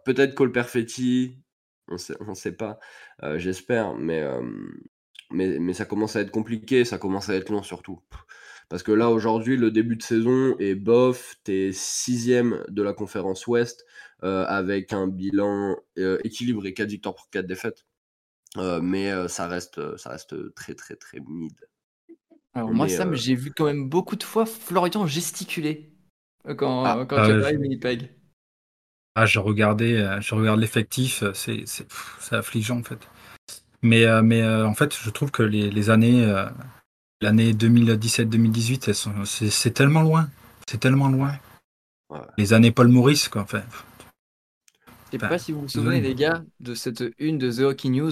[0.05, 1.39] peut-être Cole Perfetti,
[1.87, 2.79] on sait, on sait pas,
[3.23, 4.41] euh, j'espère, euh,
[5.31, 7.99] mais, mais, ça commence à être compliqué, ça commence à être long surtout.
[8.73, 13.45] Parce que là, aujourd'hui, le début de saison est bof, t'es sixième de la conférence
[13.45, 13.85] Ouest,
[14.23, 15.77] avec un bilan
[16.23, 17.85] équilibré, 4 victoires pour 4 défaites.
[18.57, 21.53] mais ça, reste, ça reste très très très mid.
[22.55, 25.91] Alors moi, Sam, euh, j'ai vu quand même beaucoup de fois Florian gesticuler
[26.47, 28.11] euh, quand, ah, quand tu as parlé de Winnipeg.
[29.15, 31.85] Ah, je regardais, euh, je regarde l'effectif, c'est, c'est,
[32.31, 33.07] affligeant en fait.
[33.81, 36.25] Mais, mais en fait, je trouve que les, les années,
[37.23, 38.93] l'année 2017-2018,
[39.25, 40.29] c'est, c'est tellement loin.
[40.69, 41.33] C'est tellement loin.
[42.09, 42.19] Ouais.
[42.37, 43.41] Les années Paul Maurice, quoi.
[43.43, 43.63] Enfin,
[45.11, 47.59] Je sais Enfin, pas si vous vous souvenez, les gars, de cette une de The
[47.59, 48.11] Hockey News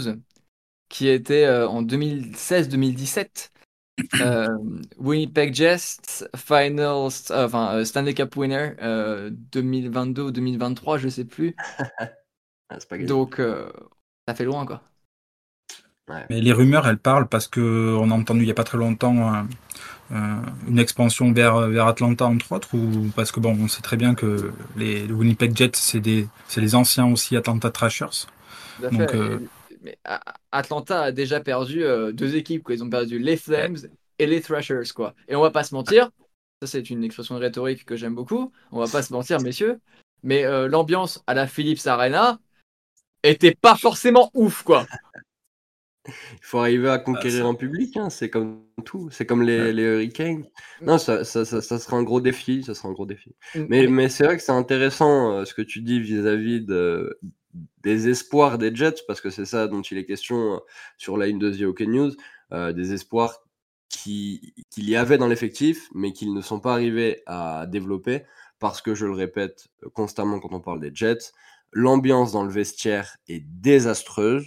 [0.89, 3.52] qui était euh, en 2016-2017.
[4.19, 4.47] Euh,
[4.97, 11.26] Winnipeg Jets Finals, euh, enfin euh, Stanley Cup winner euh, 2022 ou 2023, je sais
[11.26, 11.56] plus.
[12.69, 12.97] Ah, pas.
[12.97, 13.71] Donc euh,
[14.28, 14.82] ça fait loin quoi.
[16.10, 16.26] Ouais.
[16.30, 18.78] Mais les rumeurs, elles parlent parce que on a entendu il y a pas très
[18.78, 19.42] longtemps euh,
[20.12, 20.36] euh,
[20.68, 24.14] une expansion vers, vers Atlanta entre autres, ou parce que bon, on sait très bien
[24.14, 28.28] que les, les Winnipeg Jets, c'est des, c'est les anciens aussi Atlanta Thrashers.
[28.82, 29.40] Donc, euh,
[29.84, 29.98] mais
[30.52, 32.64] Atlanta a déjà perdu euh, deux équipes.
[32.64, 32.76] Quoi.
[32.76, 33.78] Ils ont perdu les Flames
[34.20, 34.94] et les Thrashers.
[34.94, 35.14] Quoi.
[35.28, 36.10] Et on va pas se mentir,
[36.62, 38.52] ça c'est une expression rhétorique que j'aime beaucoup.
[38.72, 39.80] On va pas se mentir, messieurs.
[40.24, 42.40] Mais l'ambiance à la Philips Arena
[43.24, 44.64] était pas forcément ouf.
[44.64, 44.86] quoi.
[46.08, 49.10] Il faut arriver à conquérir ça- un public, hein, c'est comme tout.
[49.12, 49.74] C'est comme les, Ouais.
[49.74, 50.46] les Hurricanes.
[50.82, 52.64] Non, ça, ça, ça, ça sera un gros défi.
[52.64, 53.36] Ça sera un gros défi.
[53.56, 57.20] Mais, Mais- mais c'est vrai que c'est intéressant euh, ce que tu dis vis-à-vis de,
[57.84, 60.58] des espoirs des Jets, parce que c'est ça dont il est question euh,
[60.98, 62.12] sur la ligne de The Hockey News,
[62.52, 63.44] euh, des espoirs
[63.90, 68.24] qui- qu'il y avait dans l'effectif, mais qu'ils ne sont pas arrivés à développer,
[68.58, 71.32] parce que je le répète constamment quand on parle des Jets,
[71.74, 74.46] l'ambiance dans le vestiaire est désastreuse,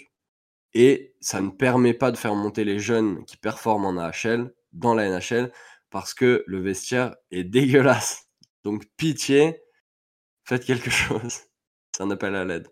[0.74, 4.94] et ça ne permet pas de faire monter les jeunes qui performent en AHL dans
[4.94, 5.52] la NHL,
[5.90, 8.26] parce que le vestiaire est dégueulasse.
[8.64, 9.60] Donc pitié,
[10.44, 11.40] faites quelque chose.
[11.96, 12.68] C'est un appel à l'aide.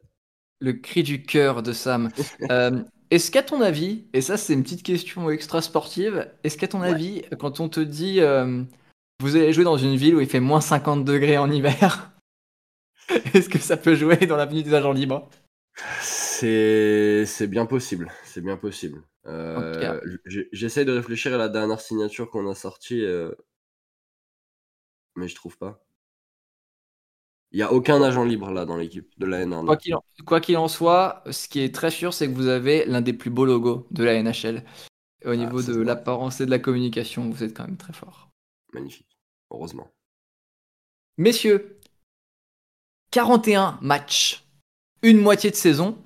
[0.60, 2.10] le cri du cœur de Sam.
[2.50, 6.66] Euh, est-ce qu'à ton avis, et ça c'est une petite question extra sportive, est-ce qu'à
[6.68, 6.88] ton Ouais.
[6.88, 8.64] avis, quand on te dit euh,
[9.20, 12.10] vous allez jouer dans une ville où il fait moins 50 degrés en hiver,
[13.34, 15.28] est-ce que ça peut jouer dans l'avenue des agents libres?
[16.42, 19.02] C'est bien possible, c'est bien possible.
[19.26, 20.00] Euh,
[20.52, 23.32] J'essaie de réfléchir à la dernière signature qu'on a sortie, euh,
[25.14, 25.84] mais je trouve pas.
[27.52, 29.64] Il y a aucun agent libre là dans l'équipe de la NR.
[30.26, 33.12] Quoi qu'il en, soit, ce qui est très sûr, c'est que vous avez l'un des
[33.12, 34.64] plus beaux logos de la NHL.
[35.20, 37.92] Et au niveau ça de l'apparence et de la communication, vous êtes quand même très
[37.92, 38.30] fort.
[38.72, 39.18] Magnifique,
[39.50, 39.92] heureusement.
[41.18, 41.78] Messieurs,
[43.12, 44.44] 41 matchs,
[45.02, 46.02] une moitié de saison.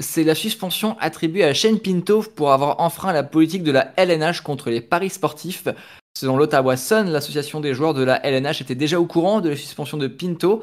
[0.00, 4.40] C'est la suspension attribuée à Shane Pinto pour avoir enfreint la politique de la LNH
[4.40, 5.68] contre les paris sportifs.
[6.16, 9.56] Selon l'Ottawa Sun, l'association des joueurs de la LNH était déjà au courant de la
[9.56, 10.62] suspension de Pinto.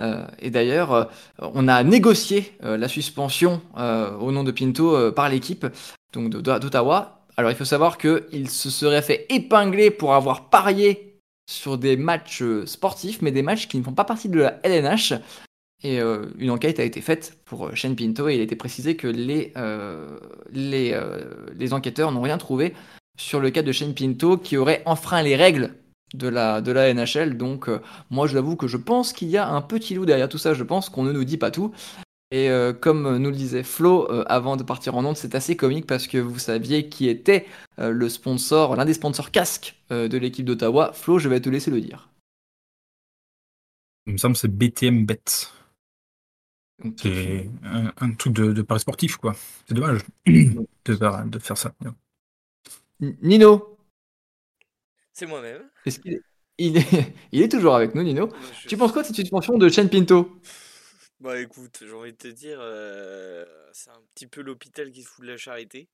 [0.00, 1.04] Euh, et d'ailleurs, euh,
[1.40, 3.60] on a négocié euh, la suspension
[4.20, 5.66] au nom de Pinto par l'équipe
[6.14, 7.24] d'Ottawa.
[7.36, 12.42] Alors il faut savoir qu'il se serait fait épingler pour avoir parié sur des matchs
[12.66, 15.14] sportifs, mais des matchs qui ne font pas partie de la LNH.
[15.84, 18.56] Et euh, une enquête a été faite pour euh, Shane Pinto et il a été
[18.56, 20.18] précisé que les, euh,
[20.50, 20.98] les,
[21.54, 22.74] les enquêteurs n'ont rien trouvé
[23.18, 25.74] sur le cas de Shane Pinto qui aurait enfreint les règles
[26.14, 27.36] de la, de la NHL.
[27.36, 27.68] Donc
[28.10, 30.54] moi je l'avoue que je pense qu'il y a un petit loup derrière tout ça,
[30.54, 31.72] je pense qu'on ne nous dit pas tout.
[32.30, 36.06] Et comme nous le disait Flo avant de partir en onde, c'est assez comique parce
[36.06, 37.46] que vous saviez qui était
[37.78, 40.92] le sponsor, l'un des sponsors casques euh, de l'équipe d'Ottawa.
[40.92, 42.10] Flo, je vais te laisser le dire.
[44.06, 45.57] Il me semble que c'est BTM Bets.
[46.96, 49.34] C'est un, un truc de, de paris sportif, quoi.
[49.66, 51.72] C'est dommage de, faire- de faire ça.
[53.00, 53.50] Nino,
[55.12, 55.68] C'est moi-même.
[55.84, 56.22] est-ce qu'il est...
[56.60, 57.14] Il, est...
[57.32, 58.28] il est toujours avec nous, Nino.
[58.62, 60.40] Je- Tu penses quoi de cette suspension de Shane Pinto?
[61.20, 65.08] Bah écoute, j'ai envie de te dire, euh, c'est un petit peu l'hôpital qui se
[65.08, 65.88] fout de la charité.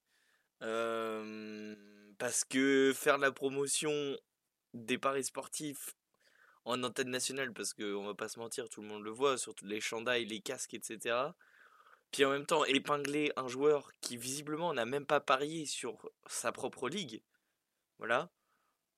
[0.62, 1.74] Euh,
[2.18, 4.16] parce que faire la promotion
[4.74, 5.94] des paris sportifs
[6.64, 9.66] en antenne nationale, parce qu'on va pas se mentir, tout le monde le voit, surtout
[9.66, 11.16] les chandails, les casques, etc.
[12.10, 16.52] Puis en même temps, épingler un joueur qui visiblement n'a même pas parié sur sa
[16.52, 17.22] propre ligue,
[17.98, 18.30] voilà,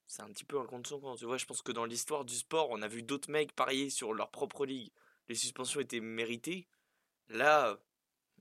[0.06, 0.82] c'est un petit peu camp.
[0.82, 3.90] Tu vois, je pense que dans l'histoire du sport, on a vu d'autres mecs parier
[3.90, 4.92] sur leur propre ligue
[5.28, 6.68] les suspensions étaient méritées.
[7.28, 7.78] Là,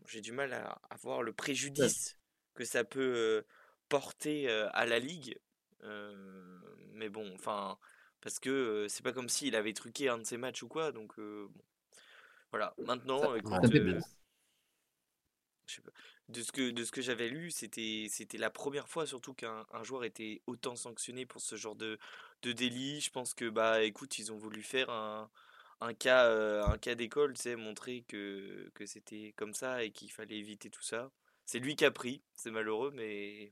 [0.07, 2.17] j'ai du mal à, à voir le préjudice
[2.53, 3.41] que ça peut euh,
[3.89, 5.39] porter euh, à la ligue.
[5.83, 6.59] Euh,
[6.93, 7.77] mais bon, enfin,
[8.25, 10.93] parce que euh, c'est pas comme s'il avait truqué un de ses matchs ou quoi.
[10.93, 11.63] Donc, euh, bon.
[12.51, 12.75] voilà.
[12.83, 14.01] Maintenant, Ça- écoute, ça me fait euh, peur.
[15.67, 15.91] je sais pas.
[16.29, 19.65] De ce que, de ce que j'avais lu, c'était, c'était la première fois surtout qu'un
[19.71, 21.99] un joueur était autant sanctionné pour ce genre de,
[22.41, 23.01] de délit.
[23.01, 25.29] Je pense que, bah, écoute, ils ont voulu faire un,
[25.81, 26.29] un cas,
[26.65, 30.81] un cas d'école, sais, montrer que, que c'était comme ça et qu'il fallait éviter tout
[30.83, 31.11] ça.
[31.45, 33.51] C'est lui qui a pris, c'est malheureux, mais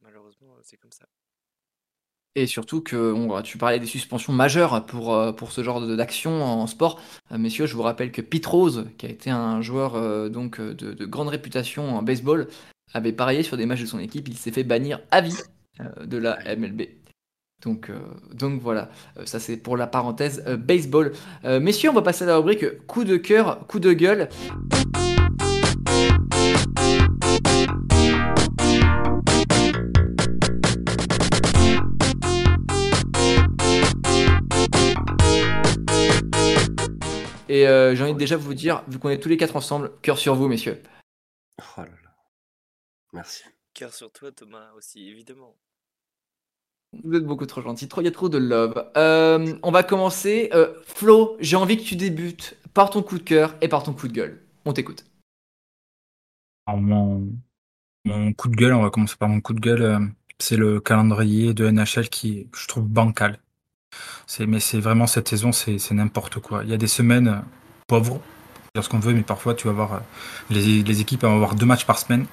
[0.00, 1.06] malheureusement, c'est comme ça.
[2.38, 6.44] Et surtout que on- tu parlais des suspensions majeures pour, euh, pour ce genre d'action
[6.44, 7.00] en sport.
[7.32, 10.60] Euh, messieurs, je vous rappelle que Pete Rose, qui a été un joueur euh, donc,
[10.60, 12.46] de, de grande réputation en baseball,
[12.92, 14.28] avait parié sur des matchs de son équipe.
[14.28, 15.36] Il s'est fait bannir à vie
[16.04, 16.82] de la MLB.
[17.62, 17.90] Donc,
[18.34, 18.90] donc voilà,
[19.24, 21.12] ça c'est pour la parenthèse baseball.
[21.44, 24.28] Messieurs, on va passer à la rubrique coup de cœur, coup de gueule.
[37.48, 39.92] Et euh, j'ai envie de déjà vous dire, vu qu'on est tous les quatre ensemble,
[40.02, 40.82] cœur sur vous, messieurs.
[41.58, 42.14] Oh là là.
[43.12, 43.44] Merci.
[43.74, 45.56] Cœur sur toi, Thomas, aussi, évidemment.
[47.04, 48.90] Vous êtes beaucoup trop gentil, trop, il y a trop de love.
[48.96, 50.50] Euh, on va commencer.
[50.54, 53.92] Euh, Flo, j'ai envie que tu débutes par ton coup de cœur et par ton
[53.92, 54.42] coup de gueule.
[54.64, 55.04] On t'écoute.
[56.66, 57.28] Alors, mon,
[58.04, 61.54] mon coup de gueule, on va commencer par mon coup de gueule, c'est le calendrier
[61.54, 63.38] de NHL qui, je trouve, bancal.
[64.40, 66.62] Mais c'est vraiment cette saison, c'est, n'importe quoi.
[66.64, 67.42] Il y a des semaines
[67.86, 68.20] pauvres,
[68.74, 69.98] dire ce qu'on veut, mais parfois tu vas euh,
[70.50, 72.26] les, équipes vont avoir deux matchs par semaine.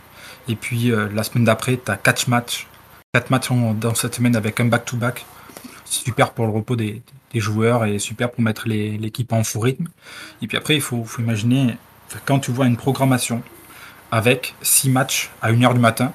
[0.48, 2.68] Et puis euh, la semaine d'après, tu as quatre matchs.
[3.14, 3.50] Quatre matchs
[3.80, 5.26] dans cette semaine avec un back-to-back.
[5.86, 7.04] C'est super pour le repos des,
[7.36, 9.88] joueurs et super pour mettre l'équipe en fou rythme.
[10.42, 11.78] Et puis après, il faut, imaginer,
[12.26, 13.42] quand tu vois une programmation
[14.12, 16.14] avec six matchs à 1h du matin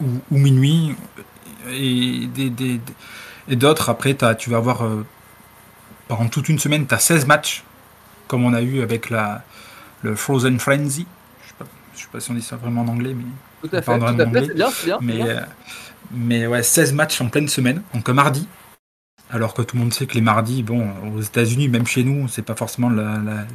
[0.00, 0.94] ou, minuit
[1.70, 2.80] et des-
[3.48, 5.04] et d'autres après tu vas avoir euh,
[6.08, 7.64] pendant toute une semaine tu as 16 matchs
[8.28, 9.42] comme on a eu avec la
[10.02, 11.06] le Frozen Frenzy
[11.44, 13.24] je sais je sais pas si on dit ça vraiment en anglais mais
[13.68, 14.98] Tout à fait, tout à fait, anglais, c'est bien, c'est bien.
[15.00, 15.26] c'est mais, bien.
[15.26, 15.40] euh,
[16.12, 18.46] mais ouais, 16 matchs en pleine semaine, donc un mardi.
[19.30, 22.28] Alors que tout le monde sait que les mardis, bon, aux États-Unis, même chez nous,
[22.28, 23.46] c'est pas forcément la, la-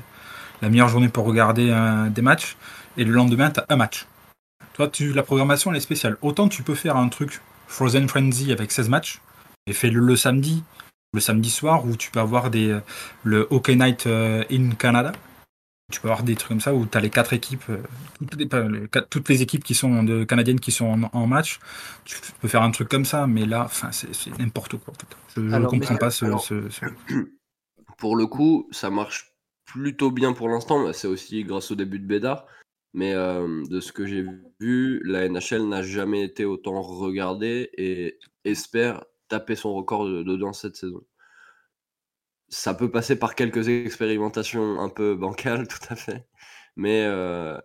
[0.62, 2.58] la meilleure journée pour regarder un- des matchs.
[2.98, 4.06] Et le lendemain, tu as un match.
[4.74, 6.18] Toi, tu, la programmation, elle est spéciale.
[6.22, 9.22] Autant tu peux faire un truc Frozen Frenzy avec 16 matchs,
[9.68, 10.64] et fais-le le samedi,
[11.14, 12.80] le samedi soir, où tu peux avoir des,
[13.24, 15.12] le Hockey Night euh, in Canada.
[15.92, 17.78] Tu peux avoir des trucs comme ça où tu as les quatre équipes, euh,
[18.30, 18.48] toutes les,
[19.10, 21.60] toutes équipes qui sont de, canadiennes qui sont en, en match.
[22.06, 24.94] Tu peux faire un truc comme ça, mais là, c'est n'importe quoi.
[24.94, 25.18] en fait.
[25.36, 26.86] Je ne comprends mais- pas ce, alors- ce- ce-
[27.98, 29.34] Pour le coup, ça marche
[29.66, 30.92] plutôt bien pour l'instant.
[30.94, 32.46] C'est aussi grâce au début de Bédard.
[32.94, 34.26] Mais euh, de ce que j'ai
[34.60, 40.54] vu, la NHL n'a jamais été autant regardée et espère taper son record de- dedans
[40.54, 41.04] cette saison.
[42.50, 46.28] Ça peut passer par quelques expérimentations un peu bancales, tout à fait.
[46.76, 47.58] Mais euh,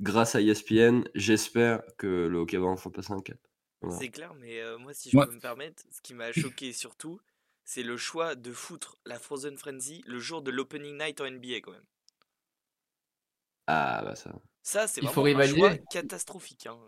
[0.00, 3.38] grâce à ESPN, j'espère que le hockey va enfin passer un cap.
[3.80, 4.00] Voilà.
[4.00, 5.26] C'est clair, mais euh, moi, si je Ouais.
[5.26, 7.20] peux me permettre, ce qui m'a choqué surtout,
[7.64, 11.60] c'est le choix de foutre la Frozen Frenzy le jour de l'opening night en NBA
[11.60, 11.86] quand même.
[13.66, 14.30] Ah bah ça.
[14.64, 16.66] Ça, c'est Il faut vraiment un choix catastrophique.
[16.66, 16.78] hein.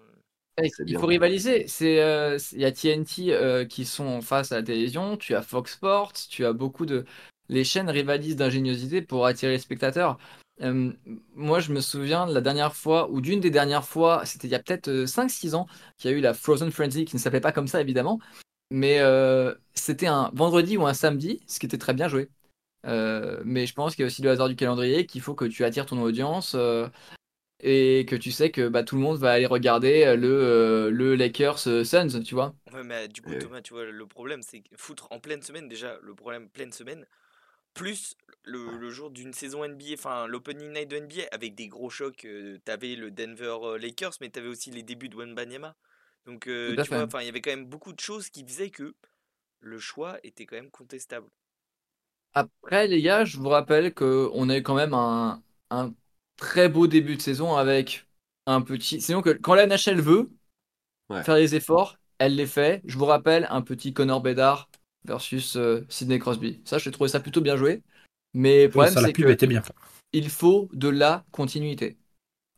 [0.86, 1.66] Il faut rivaliser.
[1.66, 5.16] C'est, euh, c'est- il y a TNT euh, qui sont en face à la télévision,
[5.16, 7.04] tu as Fox Sports, tu as beaucoup de.
[7.48, 10.18] Les chaînes rivalisent d'ingéniosité pour attirer les spectateurs.
[10.62, 10.92] Euh,
[11.34, 14.50] moi, je me souviens de la dernière fois, ou d'une des dernières fois, c'était il
[14.52, 15.66] y a peut-être 5-6 ans,
[15.98, 18.20] qu'il y a eu la Frozen Frenzy, qui ne s'appelait pas comme ça évidemment,
[18.70, 22.30] mais euh, c'était un vendredi ou un samedi, ce qui était très bien joué.
[22.86, 25.44] Euh, mais je pense qu'il y a aussi le hasard du calendrier, qu'il faut que
[25.46, 26.56] tu attires ton audience.
[27.60, 30.90] Et que tu sais que bah, tout le monde va aller regarder euh, le, euh,
[30.90, 32.54] le Lakers euh, Suns, tu vois.
[32.72, 33.36] Ouais, mais du coup.
[33.36, 36.72] Thomas, tu vois, le problème, c'est que foutre en pleine semaine, déjà, le problème pleine
[36.72, 37.06] semaine,
[37.74, 41.90] plus le, le jour d'une saison NBA, enfin l'opening night de NBA, avec des gros
[41.90, 42.24] chocs.
[42.26, 45.76] euh, t'avais le Denver Lakers, mais t'avais aussi les débuts de Wembanyama.
[46.26, 48.94] Donc, euh, tu vois, il y avait quand même beaucoup de choses qui faisaient que
[49.60, 51.28] le choix était quand même contestable.
[52.32, 55.94] Après, les gars, je vous rappelle qu'on a eu quand même un, un
[56.36, 58.06] très beau début de saison avec
[58.46, 59.00] un petit.
[59.00, 60.30] Sinon, que quand la NHL veut
[61.10, 61.22] Ouais.
[61.22, 62.80] faire des efforts, elle les fait.
[62.86, 64.70] Je vous rappelle un petit Connor Bedard
[65.04, 66.62] versus euh, Sidney Crosby.
[66.64, 67.82] Ça, j'ai trouvé ça plutôt bien joué.
[68.32, 69.62] Mais le problème, c'est que était bien
[70.14, 71.98] il faut de la continuité.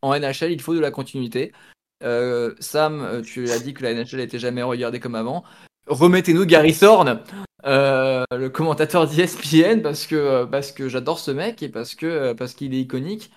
[0.02, 1.52] En NHL, il faut de la continuité.
[2.04, 5.42] Euh, Sam, euh, tu as dit que la NHL n'était jamais regardée comme avant.
[5.86, 7.22] Remettez-nous Gary Thorne,
[7.64, 12.80] euh, le commentateur d'ESPN, parce que, parce que j'adore ce mec et parce qu'il est
[12.80, 13.30] iconique.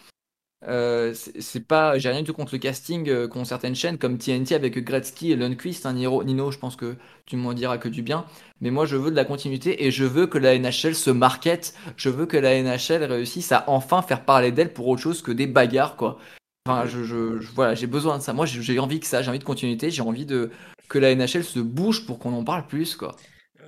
[0.68, 4.18] Euh, c'est pas, j'ai rien du tout contre le casting euh, qu'ont certaines chaînes comme
[4.18, 5.86] TNT avec Gretzky et Lundqvist.
[5.86, 6.96] hein, Niro- Nino, je pense que
[7.26, 8.26] tu m'en diras que du bien.
[8.60, 11.74] Mais moi, je veux de la continuité et je veux que la NHL se market.
[11.96, 15.32] Je veux que la NHL réussisse à enfin faire parler d'elle pour autre chose que
[15.32, 16.20] des bagarres, quoi.
[16.68, 18.34] Enfin, je, je- je- voilà, j'ai besoin de ça.
[18.34, 20.52] Moi, j'ai j'ai envie que ça, j'ai envie de continuité, j'ai envie de
[20.90, 23.16] que la NHL se bouge pour qu'on en parle plus, quoi.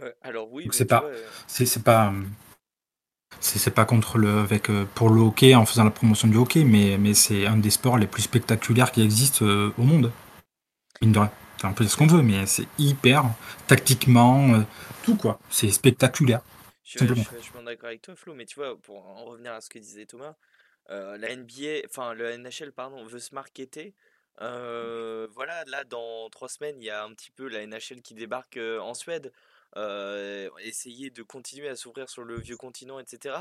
[0.04, 1.16] Euh, alors oui, Donc mais c'est tu pas- euh,
[1.48, 2.12] C'est c'est pas.
[3.42, 4.40] C'est pas contre le.
[4.40, 7.58] Avec, euh, pour le hockey, en faisant la promotion du hockey, mais, mais c'est un
[7.58, 10.12] des sports les plus spectaculaires qui existent euh, au monde.
[11.02, 11.32] Mine de rien.
[11.56, 13.26] Enfin, on peut dire ce qu'on veut, mais c'est hyper
[13.68, 14.62] tactiquement, euh,
[15.04, 15.40] tout quoi.
[15.50, 16.42] C'est spectaculaire.
[16.84, 19.70] Je, suis vachement d'accord avec toi, Flo, mais tu vois, pour en revenir à ce
[19.70, 20.36] que disait Thomas,
[20.90, 23.96] euh, la NBA, enfin le NHL, pardon, veut se marketer
[24.42, 28.14] euh, voilà, là, dans trois semaines, il y a un petit peu la NHL qui
[28.14, 29.32] débarque euh, en Suède.
[29.78, 33.36] Euh, essayer de continuer à s'ouvrir sur le vieux continent, etc.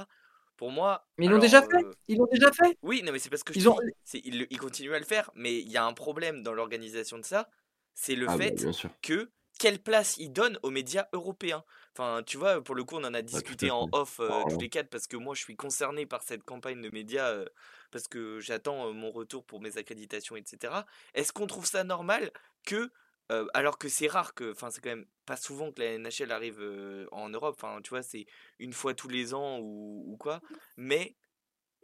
[0.57, 1.07] Pour moi.
[1.19, 3.43] Mais ils l'ont déjà fait euh, Ils l'ont déjà fait Oui, non, mais c'est parce
[3.43, 3.79] que je Ils ont-
[4.13, 7.25] dis, ils, continuent à le faire, mais il y a un problème dans l'organisation de
[7.25, 7.49] ça.
[7.95, 8.57] C'est le Ah bah, fait
[9.03, 11.65] que quelle place ils donnent aux médias européens.
[11.93, 14.59] Enfin, tu vois, pour le coup, on en a discuté à en off euh, tous
[14.59, 17.45] les quatre parce que moi, je suis concerné par cette campagne de médias euh,
[17.91, 20.73] parce que j'attends euh, mon retour pour mes accréditations, etc.
[21.15, 22.31] Est-ce qu'on trouve ça normal
[22.65, 22.91] que,
[23.31, 26.33] euh, alors que c'est rare que, enfin, c'est quand même pas souvent que la NHL
[26.33, 27.57] arrive euh, en Europe.
[27.59, 28.27] Enfin, tu vois, c'est
[28.59, 30.41] une fois tous les ans ou, ou quoi.
[30.77, 31.17] Mais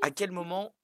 [0.03, 0.75] à quel moment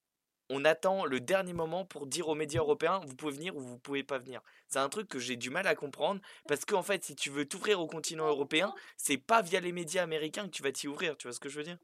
[0.51, 3.79] on attend le dernier moment pour dire aux médias européens vous pouvez venir ou vous
[3.79, 4.43] pouvez pas venir?
[4.69, 7.47] C'est un truc que j'ai du mal à comprendre parce qu'en fait si tu veux
[7.47, 11.17] t'ouvrir au continent européen, c'est pas via les médias américains que tu vas t'y ouvrir,
[11.19, 11.79] tu vois ce que je veux dire?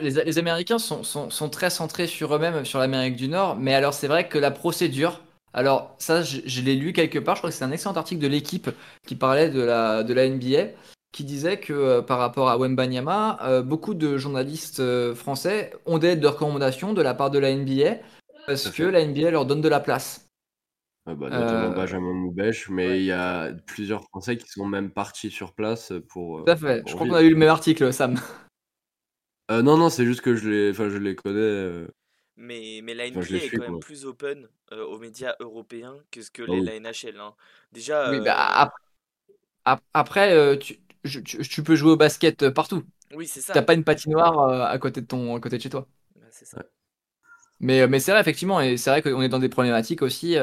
[0.00, 3.74] Les, les Américains sont, sont- sont très centrés sur eux-mêmes, sur l'Amérique du Nord, mais
[3.74, 5.20] alors c'est vrai que la procédure,
[5.52, 8.20] alors ça je, je l'ai lu quelque part, je crois que c'est un excellent article
[8.20, 8.70] de l'équipe
[9.06, 10.72] qui parlait de la, de la NBA,
[11.12, 15.96] qui disait que euh, par rapport à Wembanyama, euh, beaucoup de journalistes euh, français ont
[15.96, 17.96] des lettres de recommandation de la part de la NBA
[18.46, 20.28] parce que la NBA leur donne de la place.
[21.08, 22.98] Ah bah, notamment Euh, Benjamin Moubèche, mais ouais.
[23.00, 26.82] il y a plusieurs Français qui sont même partis sur place pour, Tout à fait,
[26.86, 28.16] je crois qu'on a eu le même article, Sam.
[29.48, 31.86] Non, non, c'est juste que je les, enfin, je les connais.
[32.36, 36.30] Mais, mais la NBA est quand même plus open euh, aux médias européens que ce
[36.30, 36.62] que Ah oui.
[36.64, 37.20] la NHL.
[37.20, 37.34] hein.
[37.72, 38.72] Déjà, Oui, bah, euh, ap-
[39.64, 42.84] ap- après, euh, tu, tu- tu peux jouer au basket partout.
[43.14, 43.54] oui, c'est ça.
[43.54, 45.88] T'as pas une patinoire à côté de ton, à côté de chez toi.
[46.16, 46.66] Bah, c'est ça.
[47.60, 50.36] Mais, mais c'est vrai, effectivement, et c'est vrai qu'on est dans des problématiques aussi.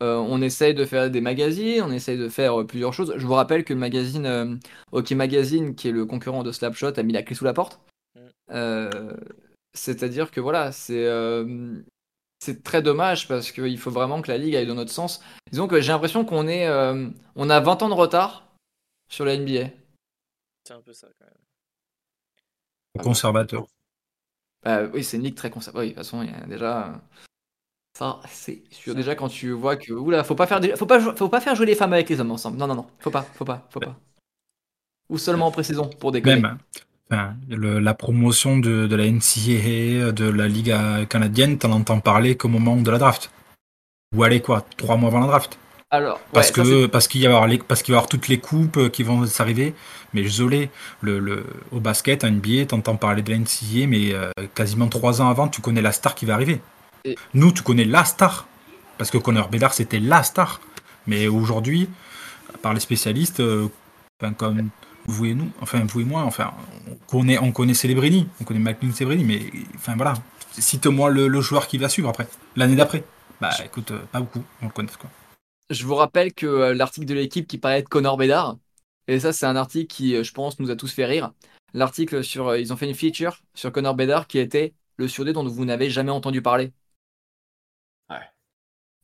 [0.00, 3.14] on essaye de faire des magazines, on essaye de faire plusieurs choses.
[3.16, 4.60] Je vous rappelle que le magazine
[4.92, 7.80] Hockey Magazine, qui est le concurrent de Slapshot, a mis la clé sous la porte.
[8.16, 8.30] Mm.
[9.74, 11.80] C'est-à-dire que voilà, c'est euh,
[12.40, 15.22] c'est très dommage parce qu'il faut vraiment que la ligue aille dans notre sens.
[15.50, 18.48] Disons que j'ai l'impression qu'on est, euh, on a 20 ans de retard
[19.08, 19.68] sur la NBA.
[20.64, 23.04] C'est un peu ça quand même.
[23.04, 23.66] Conservateur.
[24.62, 25.88] Bah, oui, c'est une ligue très conservatrice.
[25.90, 26.88] Oui, de toute façon, il y a déjà.
[26.88, 26.96] euh,
[27.96, 28.94] Ça, c'est sûr.
[28.94, 29.92] Déjà, quand tu vois que.
[29.92, 32.08] Oula, faut pas faire, des- faut pas, jou- faut pas faire jouer les femmes avec
[32.08, 32.56] les hommes ensemble.
[32.58, 32.86] Non, non, non.
[32.98, 33.98] Faut pas, faut pas, faut pas.
[35.08, 36.40] Ou seulement en pré-saison, pour déconner.
[36.40, 36.58] Même,
[37.10, 42.00] enfin, le- la promotion de, de la NCAA, de la Ligue euh, canadienne, t'en entends
[42.00, 43.30] parler qu'au moment de la draft.
[44.16, 45.58] Ou allez quoi, trois mois avant la draft.
[45.92, 48.08] Alors, Parce ouais, ça, que parce qu'il y avoir les parce qu'il va y avoir
[48.08, 49.74] toutes les coupes euh, qui vont s'arriver.
[50.14, 50.70] Mais désolé,
[51.00, 55.20] le, le au basket, en NBA, t'entends parler de la NCAA, mais euh, quasiment trois
[55.20, 56.60] ans avant, tu connais la star qui va arriver.
[57.04, 58.46] Et- Nous, tu connais la star,
[58.98, 60.60] parce que Connor Bedard c'était la star.
[61.08, 61.88] Mais aujourd'hui,
[62.62, 63.66] par les spécialistes, euh,
[64.22, 64.68] enfin, comme
[65.10, 66.52] vous et nous, enfin vous et moi, enfin
[66.90, 69.40] on connaît on connaît Celebrini, on connaît McLean Celebrini, mais
[69.76, 70.14] enfin voilà,
[70.52, 73.04] cite-moi le, joueur qui va suivre après, l'année d'après.
[73.40, 75.10] Bah écoute, euh, pas beaucoup, on le connaît quoi.
[75.70, 78.56] Je vous rappelle que euh, l'article de l'équipe qui parlait de Connor Bedard,
[79.10, 81.32] et ça, c'est un article qui, euh, je pense, nous a tous fait rire.
[81.74, 82.56] L'article sur.
[82.56, 85.90] ils ont fait une feature sur Connor Bedard qui était le surdé dont vous n'avez
[85.90, 86.72] jamais entendu parler.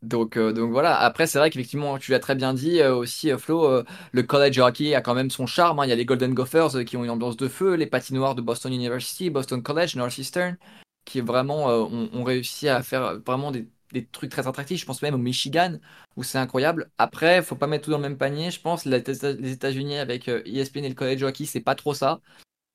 [0.07, 0.97] Donc, euh, donc voilà.
[1.01, 4.59] Après, c'est vrai qu'effectivement, tu l'as très bien dit euh, aussi, euh, Flo, le college
[4.59, 5.81] hockey a quand même son charme.
[5.81, 5.87] hein.
[5.87, 8.43] Il y a les Golden Gophers qui ont une ambiance de feu, les patinoires de
[8.43, 10.57] Boston University, Boston College, Northeastern,
[11.05, 14.81] qui vraiment ont, ont réussi à faire vraiment des, des trucs très attractifs.
[14.81, 15.79] Je pense même au Michigan,
[16.17, 16.89] où c'est incroyable.
[16.99, 18.53] Après, faut pas mettre tout dans le même panier.
[18.53, 22.21] Je pense les États-Unis avec ESPN et le college hockey, c'est pas trop ça.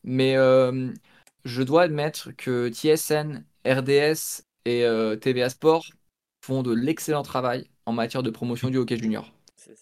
[0.04, 0.36] Mais
[1.46, 4.86] je dois admettre que TSN, RDS et
[5.22, 5.86] TVA Sport
[6.42, 9.32] font de l'excellent travail en matière de promotion du hockey junior.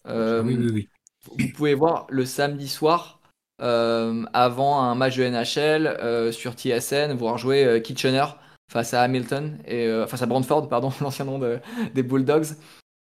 [0.08, 0.90] Euh, oui, oui, oui.
[1.38, 3.20] Vous pouvez voir le samedi soir,
[3.62, 8.26] euh, avant un match de NHL euh, sur TSN, voir jouer euh, Kitchener
[8.72, 11.60] face à Hamilton, et, euh, face à Brantford, pardon, l'ancien nom de-
[11.94, 12.56] des Bulldogs.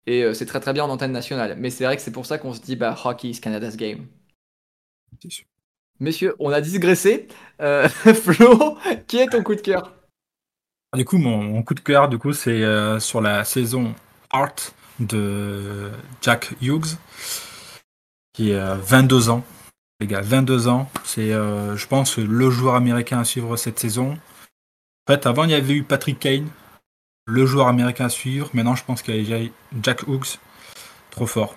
[0.07, 1.57] Et euh, c'est très très bien en antenne nationale.
[1.59, 4.07] Mais c'est vrai que c'est pour ça qu'on se dit, bah, hockey is Canada's game.
[5.23, 5.47] C'est sûr.
[6.01, 7.29] Messieurs, on a digressé.
[7.61, 9.93] Euh, Flo, qui est ton coup de cœur?
[10.95, 13.95] Du coup, mon, coup de cœur, du coup, c'est euh, sur la saison
[14.31, 14.55] Art
[15.01, 15.91] de
[16.23, 16.97] Jack Hughes,
[18.33, 19.45] qui euh, 22 ans.
[20.01, 20.91] Les gars, 22 ans.
[21.05, 24.19] C'est, euh, je pense, le joueur américain à suivre cette saison.
[25.07, 26.49] En fait, avant, il y avait eu Patrick Kane,
[27.27, 28.51] le joueur américain à suivre.
[28.55, 29.49] Maintenant, je pense qu'il y a
[29.83, 30.39] Jack Hughes,
[31.11, 31.57] trop fort.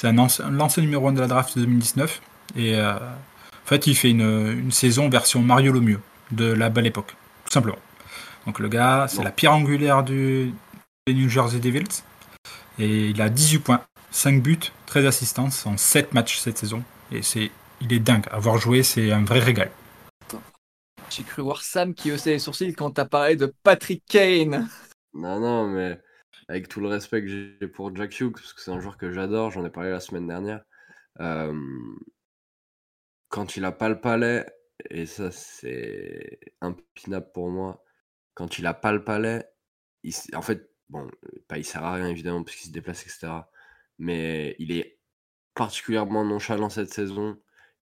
[0.00, 2.20] C'est un ancien, l'ancien numéro 1 de la draft de 2019.
[2.56, 6.00] Et euh, en fait, il fait une, saison version Mario Lemieux
[6.30, 7.14] de la belle époque,
[7.44, 7.78] tout simplement.
[8.46, 9.24] Donc le gars, c'est Bon.
[9.24, 10.54] la pierre angulaire du,
[11.06, 12.02] des New Jersey Devils.
[12.78, 16.84] Et il a 18 points, 5 buts, 13 assistances en 7 matchs cette saison.
[17.12, 18.26] Et c'est, il est dingue.
[18.30, 19.70] Avoir joué, c'est un vrai régal.
[21.10, 24.68] J'ai cru voir Sam qui haussait les sourcils quand t'as parlé de Patrick Kane.
[25.14, 26.00] Non, non, mais
[26.48, 29.12] avec tout le respect que j'ai pour Jack Hughes, parce que c'est un joueur que
[29.12, 30.62] j'adore, j'en ai parlé la semaine dernière.
[31.20, 31.54] Euh,
[33.28, 34.46] quand il a pas le palais,
[34.90, 37.82] et ça c'est impinable pour moi,
[38.40, 39.44] quand il a pas le palais,
[40.34, 41.10] en fait, bon,
[41.46, 43.28] pas il sert à rien évidemment parce qu'il se déplace, etc.
[43.98, 44.98] Mais il est
[45.54, 47.38] particulièrement nonchalant cette saison.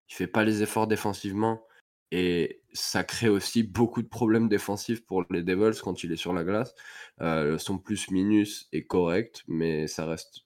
[0.09, 1.65] Il fait pas les efforts défensivement.
[2.11, 6.33] Et ça crée aussi beaucoup de problèmes défensifs pour les Devils quand il est sur
[6.33, 6.75] la glace.
[7.21, 10.41] Euh, son plus minus est correct, mais ça reste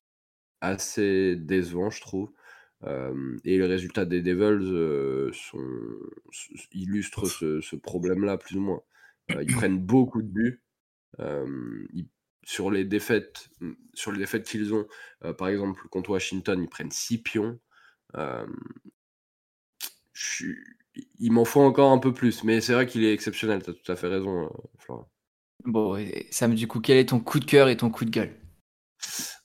[0.60, 2.32] assez décevant, je trouve.
[2.84, 5.32] Euh, et les résultats des Devils euh,
[6.72, 8.82] illustrent ce, problème-là, plus ou moins.
[9.30, 10.62] Euh, ils prennent beaucoup de buts.
[12.44, 13.50] sur les défaites,
[13.94, 14.86] sur les défaites qu'ils ont,
[15.38, 17.60] par exemple contre Washington, ils prennent 6 pions.
[21.18, 23.74] Il m'en faut encore un peu plus, mais c'est vrai qu'il est exceptionnel, tu as
[23.74, 24.48] tout à fait raison, euh,
[24.78, 25.08] Florent.
[25.64, 25.96] Bon,
[26.30, 28.34] Sam, du coup, quel est ton coup de cœur et ton coup de gueule?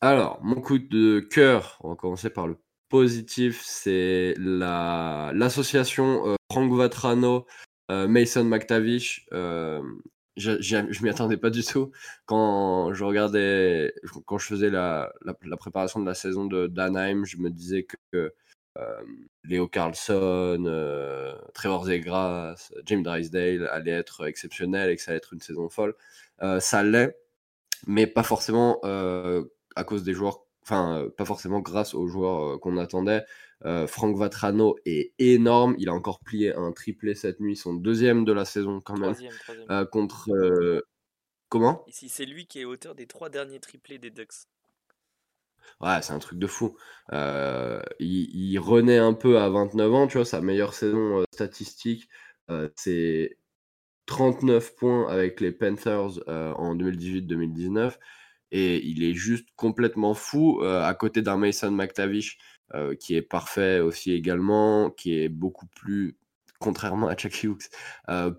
[0.02, 2.58] Alors, mon coup de cœur, on va commencer par le
[2.90, 7.42] positif, c'est la l'association euh, Frank Vatrano, euh,
[7.90, 9.28] Mason McTavish.
[9.32, 11.92] je, je m'y attendais pas du tout
[12.26, 13.94] quand je regardais,
[14.26, 15.12] quand je faisais la,
[15.60, 18.34] préparation de la saison de d'Anaheim, je me disais que
[18.78, 19.02] euh,
[19.44, 25.34] Léo Carlson, euh, Trevor Zegras, James Drysdale allaient être exceptionnels et que ça allait être
[25.34, 25.96] une saison folle.
[26.44, 27.18] Euh, ça l'est,
[27.88, 33.24] mais pas forcément à cause des joueurs, enfin, pas forcément grâce aux joueurs qu'on attendait.
[33.88, 35.76] Franck Vatrano est énorme.
[35.80, 39.16] Il a encore plié un triplé cette nuit, son deuxième de la saison quand même.
[39.92, 40.30] contre.
[41.50, 41.86] comment?
[41.92, 44.48] C'est lui qui est auteur des trois derniers triplés des Ducks?
[45.82, 46.76] Ouais, c'est un truc de fou.
[47.14, 52.10] Euh, il, renaît un peu à 29 ans, tu vois, sa meilleure saison euh, statistique,
[52.50, 53.38] euh, c'est
[54.08, 57.98] 39 points avec les Panthers en 2018-2019.
[58.52, 62.38] Et il est juste complètement fou à côté d'un Mason McTavish
[63.00, 66.18] qui est parfait aussi également, qui est beaucoup plus,
[66.60, 67.70] contrairement à Chuck Hughes,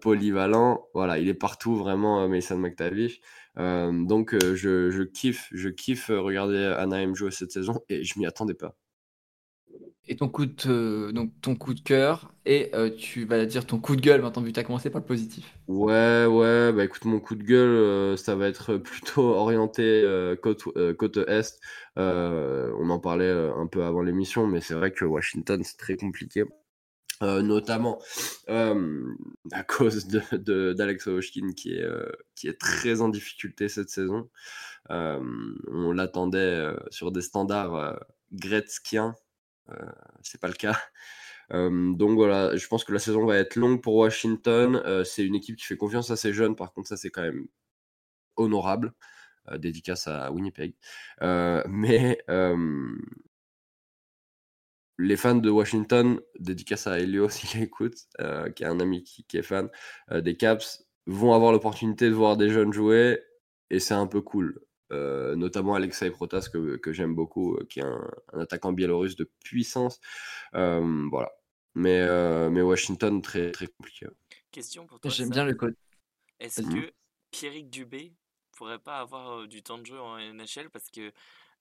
[0.00, 0.86] polyvalent.
[0.94, 3.20] Voilà, il est partout vraiment Mason McTavish.
[3.58, 8.18] Euh, donc euh, je, je, kiffe, je kiffe regarder Anaheim jouer cette saison et je
[8.18, 8.76] m'y attendais pas.
[10.08, 13.94] Et ton coup de, donc coup de cœur et euh, tu vas dire ton coup
[13.94, 15.54] de gueule maintenant vu que tu as commencé par le positif.
[15.66, 20.02] Ouais, ouais, bah écoute, mon coup de gueule, ça va être plutôt orienté
[20.42, 20.66] côte,
[21.28, 21.60] est.
[21.96, 26.44] on en parlait un peu avant l'émission, mais c'est vrai que Washington, c'est très compliqué.
[27.20, 28.00] Euh, notamment
[28.48, 29.02] euh,
[29.50, 34.30] à cause de, d'Alex Ovechkin qui est, euh, qui est très en difficulté cette saison.
[34.88, 37.98] on l'attendait sur des standards
[38.32, 39.16] gretzkiens,
[40.22, 40.78] c'est pas le cas.
[41.50, 44.82] donc voilà, je pense que la saison va être longue pour Washington.
[45.04, 47.46] c'est une équipe qui fait confiance à ses jeunes, par contre ça c'est quand même
[48.36, 48.92] honorable.
[49.58, 50.74] dédicace à Winnipeg.
[51.20, 52.18] mais
[54.98, 59.24] les fans de Washington, dédicace à Elio s'il écoute, euh, qui est un ami qui,
[59.36, 59.70] est fan
[60.10, 63.22] euh, des Caps, vont avoir l'opportunité de voir des jeunes jouer
[63.70, 64.60] et c'est un peu cool.
[64.90, 70.00] Euh, notamment Alexei Protas que, j'aime beaucoup, qui est un, attaquant biélorusse de puissance.
[70.52, 71.30] voilà.
[71.74, 72.06] Mais,
[72.50, 74.06] mais Washington, très, très compliqué.
[74.50, 75.10] Question pour toi.
[75.10, 75.76] J'aime bien le code.
[76.40, 76.92] Est-ce que
[77.30, 78.14] Pierrick Dubé
[78.52, 81.12] pourrait pas avoir du temps de jeu en NHL parce que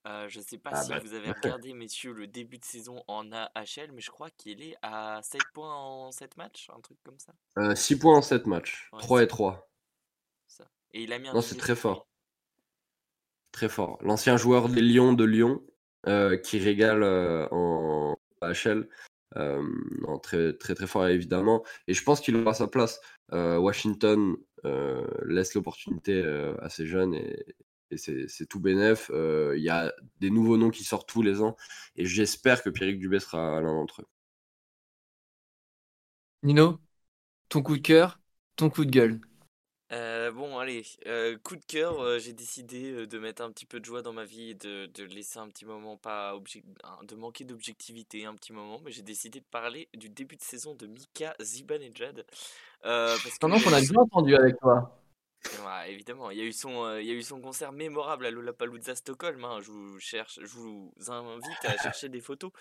[0.07, 2.63] euh, je ne sais pas ah si bah, vous avez regardé, messieurs, le début de
[2.63, 6.79] saison en AHL, mais je crois qu'il est à 7 points en 7 matchs, un
[6.79, 7.33] truc comme ça.
[7.75, 9.69] 6 euh, points en 7 matchs, 3 et 3.
[10.47, 10.65] Ça.
[10.91, 12.07] Et il a mis un Non, c'est très fort.
[13.57, 13.97] Très fort.
[14.03, 15.63] L'ancien joueur des Lions de Lyon,
[16.05, 17.03] euh, qui régale
[17.49, 18.87] en AHL.
[20.21, 23.01] très, très très fort évidemment et je pense qu'il aura sa place
[23.31, 24.35] Washington
[25.25, 26.23] laisse l'opportunité
[26.61, 27.55] à ces jeunes et,
[27.95, 29.09] c'est tout bénef.
[29.11, 31.55] Euh, il y a des nouveaux noms qui sortent tous les ans
[31.95, 34.07] et j'espère que Pierrick Dubé sera l'un d'entre eux.
[36.43, 36.79] Nino,
[37.49, 38.19] ton coup de cœur,
[38.55, 39.19] ton coup de gueule.
[39.93, 43.85] Euh, bon, allez, euh, coup de cœur, j'ai décidé de mettre un petit peu de
[43.85, 46.33] joie dans ma vie et de, de laisser un petit moment, pas
[47.03, 50.75] de manquer d'objectivité un petit moment, mais j'ai décidé de parler du début de saison
[50.75, 52.25] de Mika Zibanejad.
[52.85, 54.97] Euh, parce qu'on a bien entendu avec toi
[55.87, 58.31] évidemment, il y, a eu son, euh, il y a eu son concert mémorable à
[58.31, 59.43] Lollapalooza Stockholm.
[59.43, 59.59] Hein.
[59.61, 62.51] Je, vous cherche, je vous invite à chercher des photos.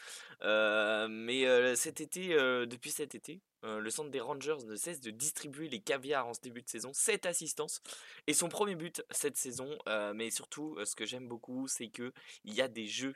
[0.42, 5.10] Euh, mais euh, cet été, depuis cet été, le centre des Rangers ne cesse de
[5.10, 6.92] distribuer les caviars en ce début de saison.
[6.92, 7.80] 7 assistances.
[8.28, 9.76] Et son premier but cette saison,
[10.14, 12.12] mais surtout, ce que j'aime beaucoup, c'est qu'il
[12.44, 13.14] y a des jeux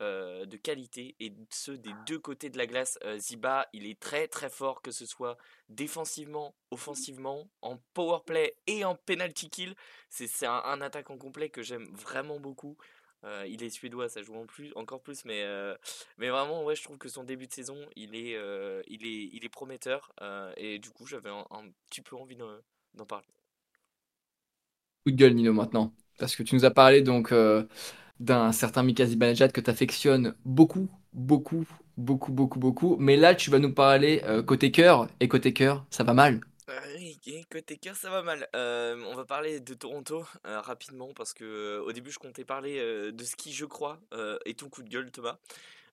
[0.00, 2.98] euh, de qualité et ceux des deux côtés de la glace.
[3.04, 5.36] Euh, Ziba, il est très très fort, que ce soit
[5.68, 9.74] défensivement, offensivement, en power play et en penalty kill.
[10.10, 12.76] C'est c'est un, un attaquant complet que j'aime vraiment beaucoup.
[13.24, 15.76] Euh, il est suédois, ça joue en plus, encore plus, mais, euh,
[16.18, 19.30] mais vraiment, ouais, je trouve que son début de saison, il est, euh, il est,
[19.32, 20.12] il est prometteur.
[20.22, 22.50] euh, et du coup, j'avais un, un petit peu envie d'en
[22.94, 23.26] d'en parler.
[25.04, 25.94] Coup de gueule, Nino, maintenant.
[26.18, 27.64] Parce que tu nous as parlé donc euh,
[28.20, 32.96] d'un certain Mika Zibanejad que tu affectionnes beaucoup, beaucoup, beaucoup, beaucoup, beaucoup.
[32.98, 35.08] Mais là, tu vas nous parler euh, côté cœur.
[35.20, 36.40] Et côté cœur, ça va mal.
[36.68, 36.80] Euh,
[37.26, 38.48] et côté cœur, ça va mal.
[38.54, 42.80] On va parler de Toronto rapidement parce que au début, je comptais parler
[43.12, 44.00] de ce qui, je crois,
[44.44, 45.38] est ton coup de gueule, Thomas.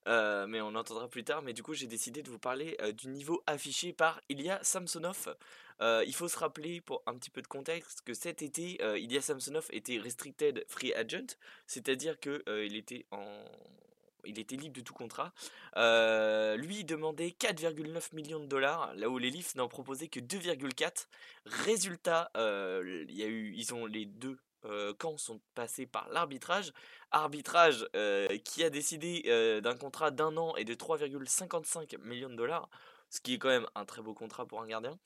[0.10, 1.42] Euh, mais on entendra plus tard.
[1.42, 5.36] Mais du coup, j'ai décidé de vous parler euh, du niveau affiché par Ilya Samsonov.
[5.82, 9.22] Euh, il faut se rappeler, pour un petit peu de contexte, que cet été, Ilya
[9.22, 11.38] Samsonov était restricted free agent,
[11.68, 13.46] c'est-à-dire que il était en
[14.26, 15.34] il était libre de tout contrat.
[15.78, 21.08] Euh, lui demandait 4,9 millions de dollars, là où les Leafs n'en proposaient que 2,4.
[21.46, 26.74] Résultat, euh, y a eu, ils ont les deux euh, camps sont passés par l'arbitrage.
[27.12, 32.36] Arbitrage euh, qui a décidé euh, d'un contrat d'un an et de 3,55 millions de
[32.36, 32.70] dollars,
[33.10, 34.98] ce qui est quand même un très beau contrat pour un gardien.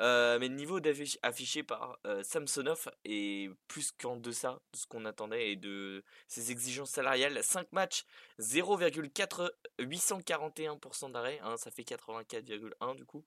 [0.00, 0.80] Euh, mais le niveau
[1.22, 6.50] affiché par euh, Samsonov est plus qu'en deçà de ce qu'on attendait et de ses
[6.52, 7.42] exigences salariales.
[7.42, 8.04] 5 matchs,
[8.38, 13.24] 0,841% d'arrêt, hein, ça fait 84,1 du coup.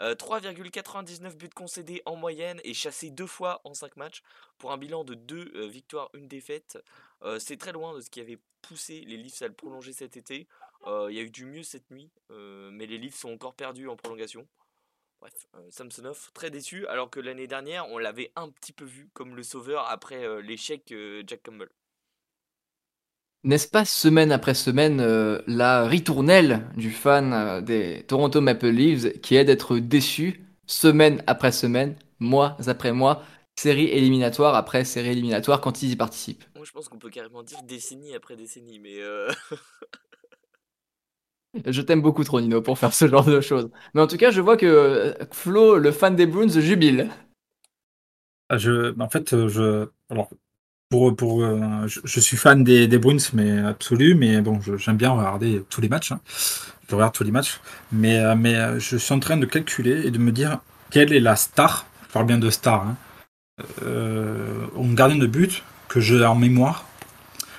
[0.00, 4.22] Euh, 3,99 buts concédés en moyenne et chassés deux fois en 5 matchs
[4.58, 6.78] pour un bilan de 2 victoires, une défaite.
[7.24, 10.16] Euh, c'est très loin de ce qui avait poussé les Leafs à le prolonger cet
[10.16, 10.48] été.
[10.86, 13.54] Euh, Il y a eu du mieux cette nuit, euh, mais les Leafs sont encore
[13.54, 14.46] perdus en prolongation.
[15.22, 19.08] Bref, euh, Samsonov très déçu, alors que l'année dernière, on l'avait un petit peu vu
[19.14, 21.68] comme le sauveur après euh, l'échec euh, Jack Campbell.
[23.44, 29.36] N'est-ce pas semaine après semaine euh, la ritournelle du fan des Toronto Maple Leafs qui
[29.36, 33.22] est d'être déçu semaine après semaine, mois après mois,
[33.56, 36.44] série éliminatoire après série éliminatoire quand ils y participent?
[36.56, 38.98] Moi, je pense qu'on peut carrément dire décennie après décennie, mais
[41.66, 43.70] Je t'aime beaucoup trop Nino pour faire ce genre de choses.
[43.94, 47.10] Mais en tout cas, je vois que euh, Flo, le fan des Bruins, jubile.
[48.48, 50.30] Ah, je, en fait, euh, je, alors,
[50.88, 55.62] pour, pour, euh, je, suis fan des, Bruins, mais absolu, mais bon, j'aime bien regarder
[55.68, 56.12] tous les matchs.
[56.12, 56.20] hein.
[56.88, 60.18] Je regarde tous les matchs, mais, mais je suis en train de calculer et de
[60.18, 60.58] me dire
[60.90, 62.96] quelle est la star, je parle bien de star, hein,
[64.76, 66.84] en gardien de but que j'ai en mémoire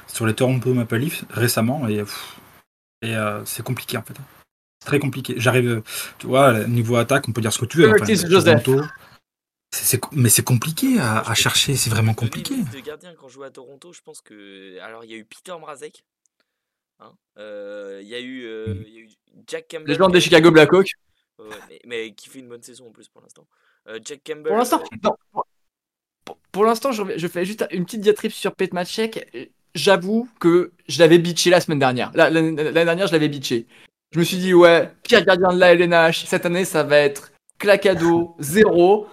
[0.05, 2.03] sur les Toronto Maple Leafs récemment, et,
[3.03, 4.15] et euh, c'est compliqué en fait.
[4.81, 5.35] C'est très compliqué.
[5.37, 5.81] J'arrive,
[6.17, 7.93] tu vois, niveau attaque, on peut dire ce que tu veux.
[7.93, 8.63] Curtis Joseph.
[8.63, 8.85] Toronto,
[9.73, 12.55] c'est- c'est- mais c'est compliqué à, à chercher, c'est vraiment compliqué.
[12.57, 14.79] de gardiens quand je jouais à Toronto, je pense que.
[14.79, 16.03] Alors, il y a eu Peter Mrazek.
[16.99, 18.83] hein, euh, Il y, a eu, euh, Mhm.
[18.87, 19.09] il y a eu
[19.47, 19.87] Jack Campbell.
[19.87, 20.91] Les joueurs des Chicago Blackhawks.
[21.39, 23.47] Ouais, mais, mais qui fait une bonne saison en plus pour l'instant.
[23.87, 24.47] Euh, Jack Campbell.
[24.49, 25.17] Pour l'instant, euh, pour-
[26.25, 29.27] pour, pour l'instant, je, fais juste une petite diatribe sur Petmacek.
[29.75, 32.11] J'avoue que je l'avais bitché la semaine dernière.
[32.13, 33.65] La- L'année dernière, je l'avais bitché.
[34.11, 36.25] Je me suis dit, ouais, pire gardien de la LNH.
[36.25, 39.07] Cette année, ça va être clacado, zéro.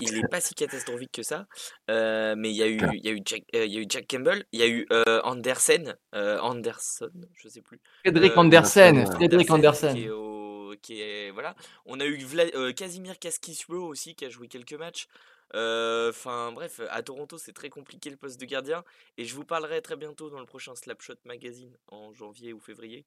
[0.00, 1.46] il est pas si catastrophique que ça.
[1.90, 3.80] Euh, mais il y a eu, il y a eu Jack, euh, il y a
[3.80, 7.80] eu Jack Campbell, il y a eu euh, Andersen, euh, Anderson, je sais plus.
[8.02, 9.96] Frédéric Euh, Andersen, Andersen, Frédéric Qui Andersen.
[9.96, 11.54] est au, qui est voilà.
[11.86, 15.06] On a eu Vla- euh, Casimir Kaskisuo aussi qui a joué quelques matchs.
[15.54, 18.84] Euh, Enfin bref, à Toronto c'est très compliqué le poste de gardien
[19.18, 23.04] et je vous parlerai très bientôt dans le prochain Slapshot Magazine en janvier ou février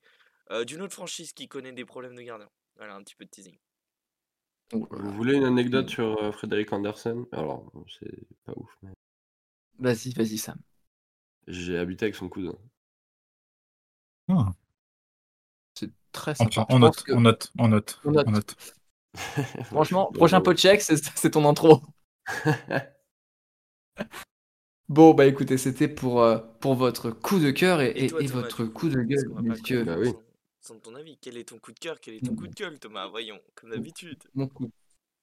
[0.51, 2.49] euh, d'une autre franchise qui connaît des problèmes de gardien.
[2.77, 3.57] Voilà un petit peu de teasing.
[4.71, 7.25] Vous voulez une anecdote sur euh, Frédéric Andersen?
[7.31, 8.91] Alors, c'est pas ouf, mais
[9.79, 10.59] Vas-y, vas-y, Sam.
[11.47, 12.53] j'ai habité avec son cousin.
[14.27, 14.55] Ah,
[15.73, 16.65] C'est très on, sympa.
[16.69, 18.27] on pense note, que- on note, on note, On note.
[18.27, 18.55] on note.
[19.61, 20.41] Franchement, prochain bon.
[20.41, 21.81] pot check, c'est ton intro.
[24.87, 28.27] Bon, bah écoutez, c'était pour, euh, pour votre coup de cœur et, et- toi, et
[28.27, 29.83] Thomas, votre coup, de gueule, messieurs.
[29.83, 30.13] Bah oui.
[30.61, 31.17] sans, sans ton avis.
[31.19, 33.07] Quel est ton coup de cœur Quel est ton coup de gueule, Thomas?
[33.07, 34.19] Voyons, comme d'habitude.
[34.35, 34.71] Mon coup de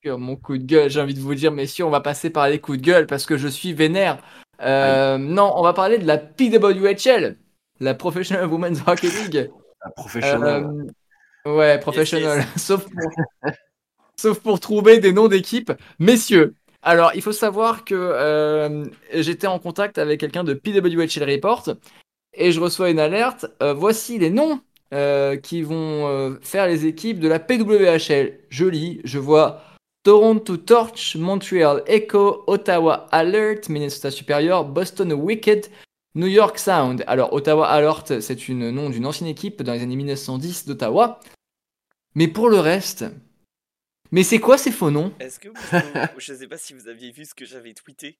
[0.02, 2.48] cœur, mon coup de gueule, j'ai envie de vous dire, messieurs, on va passer par
[2.48, 4.22] les coups de gueule parce que je suis vénère.
[4.60, 7.36] Euh, non, on va parler de la PWHL,
[7.80, 9.50] la Professional Women's Hockey League.
[9.82, 10.66] Un professionnel.
[11.46, 12.40] Euh, ouais, professionnel.
[12.40, 12.46] yes.
[12.56, 13.10] Sauf, pour,
[14.16, 15.72] sauf pour trouver des noms d'équipes.
[15.98, 21.70] Messieurs, alors il faut savoir que euh, j'étais en contact avec quelqu'un de PWHL Report
[22.34, 23.46] et je reçois une alerte.
[23.62, 24.60] Euh, voici les noms
[24.92, 28.38] euh, qui vont faire les équipes de la PWHL.
[28.48, 29.62] Je lis, je vois
[30.02, 35.68] Toronto Torch, Montreal Echo, Ottawa Alert, Minnesota Superior, Boston Wicked,
[36.16, 37.04] New York Sound.
[37.06, 41.20] Alors, Ottawa Alert, c'est une nom d'une ancienne équipe dans les années 1910 d'Ottawa.
[42.14, 43.04] Mais pour le reste.
[44.12, 45.12] Mais c'est quoi ces faux noms?
[45.18, 48.18] Est-ce que vous, je sais pas si vous aviez vu ce que j'avais tweeté,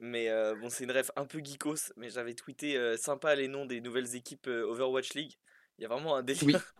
[0.00, 3.46] mais euh, bon, c'est une rêve un peu geekos, mais j'avais tweeté euh, sympa les
[3.46, 5.32] noms des nouvelles équipes euh, Overwatch League.
[5.78, 6.74] Il y a vraiment un délire.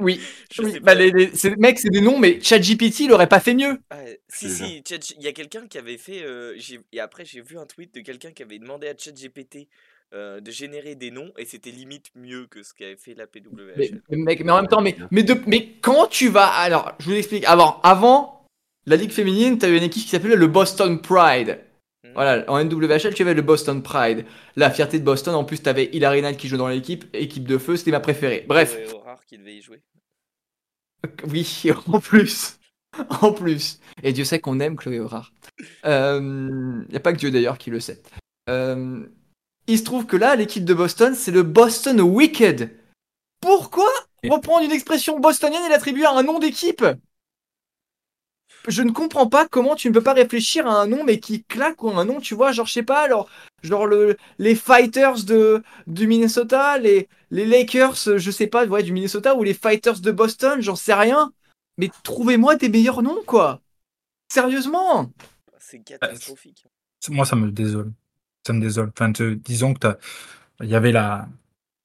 [0.00, 0.20] Oui.
[0.58, 1.12] Oui, bah, les,
[1.58, 3.78] mecs, c'est des noms, mais ChatGPT, il aurait pas fait mieux.
[3.92, 4.82] Ouais, si, si,
[5.16, 6.24] il y a quelqu'un qui avait fait.
[6.24, 9.68] euh, j'ai- et après, j'ai vu un tweet de quelqu'un qui avait demandé à ChatGPT
[10.14, 13.74] euh, de générer des noms, et c'était limite mieux que ce qu'avait fait la PWHL.
[13.76, 16.48] Mais, mais mec, mais en même temps, mais, mais, de, mais quand tu vas.
[16.48, 17.44] Alors, je vous explique.
[17.46, 18.46] Avant, avant
[18.84, 21.60] la Ligue féminine, tu avais une équipe qui s'appelait le Boston Pride.
[22.04, 22.10] Hmm.
[22.12, 24.26] Voilà, en NWHL, tu avais le Boston Pride.
[24.56, 27.48] La fierté de Boston, en plus, tu avais Hilary Knight qui joue dans l'équipe, équipe
[27.48, 28.44] de feu, c'était ma préférée.
[28.46, 29.80] Bref, rare qui devait y jouer.
[31.30, 32.58] oui, en plus.
[33.22, 33.80] En plus.
[34.02, 35.32] Et Dieu sait qu'on aime Chloé Horard.
[35.84, 38.02] Il n'y a pas que Dieu d'ailleurs qui le sait.
[38.50, 39.06] Euh,
[39.66, 42.76] il se trouve que là, l'équipe de Boston, c'est le Boston Wicked.
[43.40, 43.90] Pourquoi
[44.28, 46.84] reprendre une expression bostonienne et l'attribuer à un nom d'équipe?
[48.68, 51.42] Je ne comprends pas comment tu ne peux pas réfléchir à un nom mais qui
[51.42, 53.28] claque ou un nom, tu vois, genre je sais pas, alors
[53.62, 58.92] genre le, les Fighters de du Minnesota, les les Lakers, je sais pas, ouais, du
[58.92, 61.32] Minnesota ou les Fighters de Boston, j'en sais rien.
[61.78, 63.60] Mais trouvez-moi des meilleurs noms quoi.
[64.32, 65.10] Sérieusement.
[65.58, 66.64] C'est catastrophique.
[67.08, 67.92] Moi, ça me désole.
[68.46, 68.90] Ça me désole.
[68.96, 69.96] Enfin, te- disons que
[70.62, 71.28] il y avait la,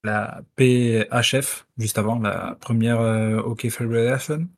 [0.04, 4.48] la PHF juste avant, la première euh, Hockey Federation,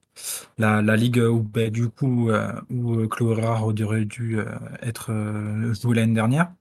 [0.58, 4.46] la, la ligue où, ben, du coup, euh, où euh, Chloé Rare aurait dû euh,
[4.82, 6.52] être euh, joué l'année dernière.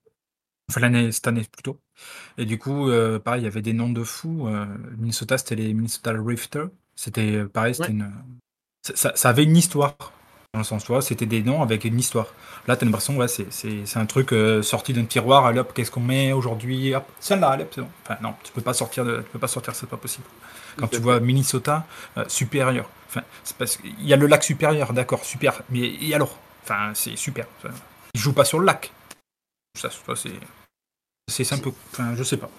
[0.69, 1.79] Enfin, l'année, cette année plutôt.
[2.37, 2.89] Et du coup,
[3.23, 4.47] pareil, il y avait des noms de fous.
[4.97, 6.65] Minnesota, c'était les Minnesota Rifter.
[6.95, 7.95] C'était pareil, c'était Ouais.
[7.95, 8.13] une.
[8.95, 10.13] Ça avait une histoire.
[10.53, 12.27] Dans le sens, tu vois, c'était des noms avec une histoire.
[12.67, 15.45] Là, t'as l'impression, ouais, c'est, un truc euh, sorti d'un tiroir.
[15.45, 17.89] Allez hop, qu'est-ce qu'on met aujourd'hui Hop, celle-là, allez hop, c'est bon.
[18.03, 20.25] Enfin, non, tu peux pas sortir, de, tu peux pas sortir, c'est pas possible.
[20.77, 21.85] Quand tu vois Minnesota
[22.17, 25.61] euh, supérieur, enfin, c'est parce qu'il y a le lac supérieur, d'accord, super.
[25.69, 26.39] Mais et alors?
[26.63, 27.45] Enfin, c'est super.
[27.57, 27.73] Enfin,
[28.15, 28.91] ils jouent pas sur le lac.
[29.77, 30.31] Ça, c'est,
[31.27, 32.49] c'est un peu, enfin, je sais pas.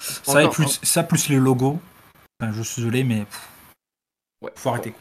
[0.00, 1.80] Ça et plus, ça plus les logos.
[2.40, 3.48] Enfin, je suis désolé, mais pff,
[4.44, 4.52] Ouais.
[4.56, 4.92] faut arrêter.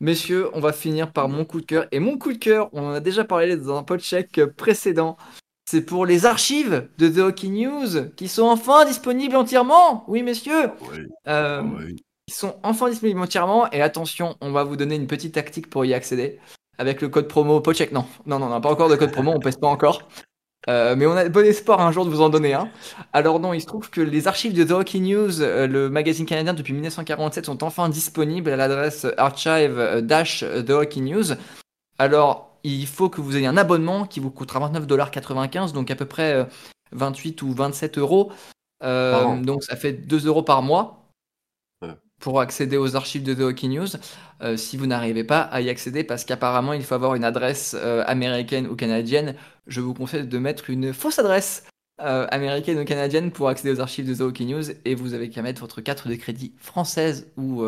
[0.00, 1.86] Messieurs, on va finir par mon coup de cœur.
[1.90, 5.16] Et mon coup de cœur, on en a déjà parlé dans un podcheck précédent.
[5.68, 10.04] C'est pour les archives de The Hockey News qui sont enfin disponibles entièrement.
[10.08, 10.70] Oui, messieurs.
[10.92, 11.96] Oui, Euh, oui.
[12.28, 13.70] Ils sont enfin disponibles entièrement.
[13.72, 16.38] Et attention, on va vous donner une petite tactique pour y accéder.
[16.78, 17.90] Avec le code promo podcheck.
[17.90, 20.08] Non, non, non, on n'a pas encore de code promo, on pèse pas encore.
[20.68, 22.68] Euh, mais on a bon espoir un jour de vous en donner un.
[23.12, 26.26] Alors non, il se trouve que les archives de The Hockey News, euh, le magazine
[26.26, 31.34] canadien depuis 1947, sont enfin disponibles à l'adresse archive-The Hockey News.
[31.98, 36.06] Alors, il faut que vous ayez un abonnement qui vous coûtera 29,95$, donc à peu
[36.06, 36.44] près euh,
[36.92, 38.32] 28 ou 27 euros.
[38.82, 41.07] Euh, donc ça fait 2 euros par mois.
[42.18, 43.88] Pour accéder aux archives de The Hockey News.
[44.42, 47.76] Euh, si vous n'arrivez pas à y accéder, parce qu'apparemment il faut avoir une adresse
[47.78, 49.34] euh, américaine ou canadienne,
[49.66, 51.64] je vous conseille de mettre une fausse adresse
[52.00, 55.30] euh, américaine ou canadienne pour accéder aux archives de The Hockey News et vous avez
[55.30, 57.64] qu'à mettre votre carte de crédit française ou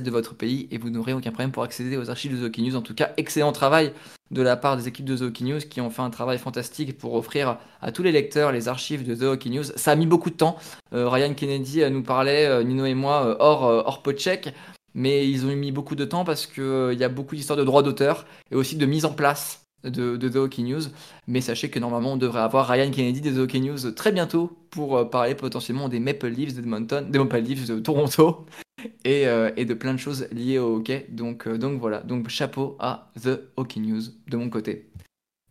[0.00, 2.76] de votre pays et vous n'aurez aucun problème pour accéder aux archives de Hockey News.
[2.76, 3.92] En tout cas, excellent travail
[4.30, 7.12] de la part des équipes de Hockey News qui ont fait un travail fantastique pour
[7.12, 9.64] offrir à tous les lecteurs les archives de Hockey News.
[9.76, 10.56] Ça a mis beaucoup de temps.
[10.94, 14.54] Euh, Ryan Kennedy euh, nous parlait, euh, Nino et moi, hors, hors podcheck.
[14.94, 17.82] Mais ils ont mis beaucoup de temps parce qu'il y a beaucoup d'histoires de droits
[17.82, 20.82] d'auteur et aussi de mise en place de, The Hockey News.
[21.26, 24.56] Mais sachez que normalement, on devrait avoir Ryan Kennedy des The Hockey News très bientôt
[24.70, 28.46] pour euh, parler potentiellement des Maple Leafs d'Edmonton, des Maple Leafs de Toronto
[29.04, 31.06] et, euh, et de plein de choses liées au hockey.
[31.10, 34.90] Donc, euh, donc voilà, donc chapeau à The Hockey News de mon côté.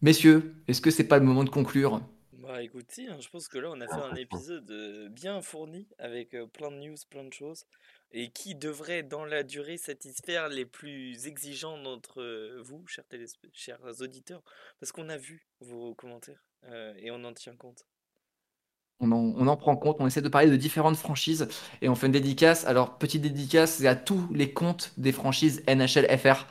[0.01, 2.01] Messieurs, est-ce que c'est pas le moment de conclure?
[2.33, 5.87] Bah écoute, si, hein, je pense que là on a fait un épisode bien fourni
[5.99, 7.65] avec plein de news, plein de choses,
[8.13, 13.05] et qui devrait dans la durée satisfaire les plus exigeants d'entre euh, vous, chers,
[13.53, 14.41] chers auditeurs,
[14.79, 17.85] parce qu'on a vu vos commentaires euh, et on en tient compte.
[18.99, 21.47] on en, on en prend compte, on essaie de parler de différentes franchises
[21.81, 22.65] et on fait une dédicace.
[22.65, 26.45] Alors, petite dédicace, c'est à tous les comptes des franchises NHL FR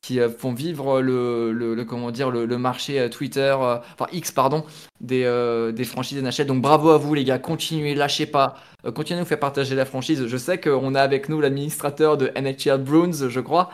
[0.00, 3.78] qui euh, font vivre le, le, le- comment dire, le, le marché euh, Twitter, euh,
[3.98, 4.64] enfin X, pardon,
[5.00, 6.46] des, euh, des franchises NHL.
[6.46, 7.38] Donc, bravo à vous, les gars.
[7.38, 8.56] Continuez, lâchez pas.
[8.86, 10.26] Euh, continuez à nous faire partager la franchise.
[10.26, 13.70] Je sais qu'on a avec nous l'administrateur de NHL Bruins, je crois,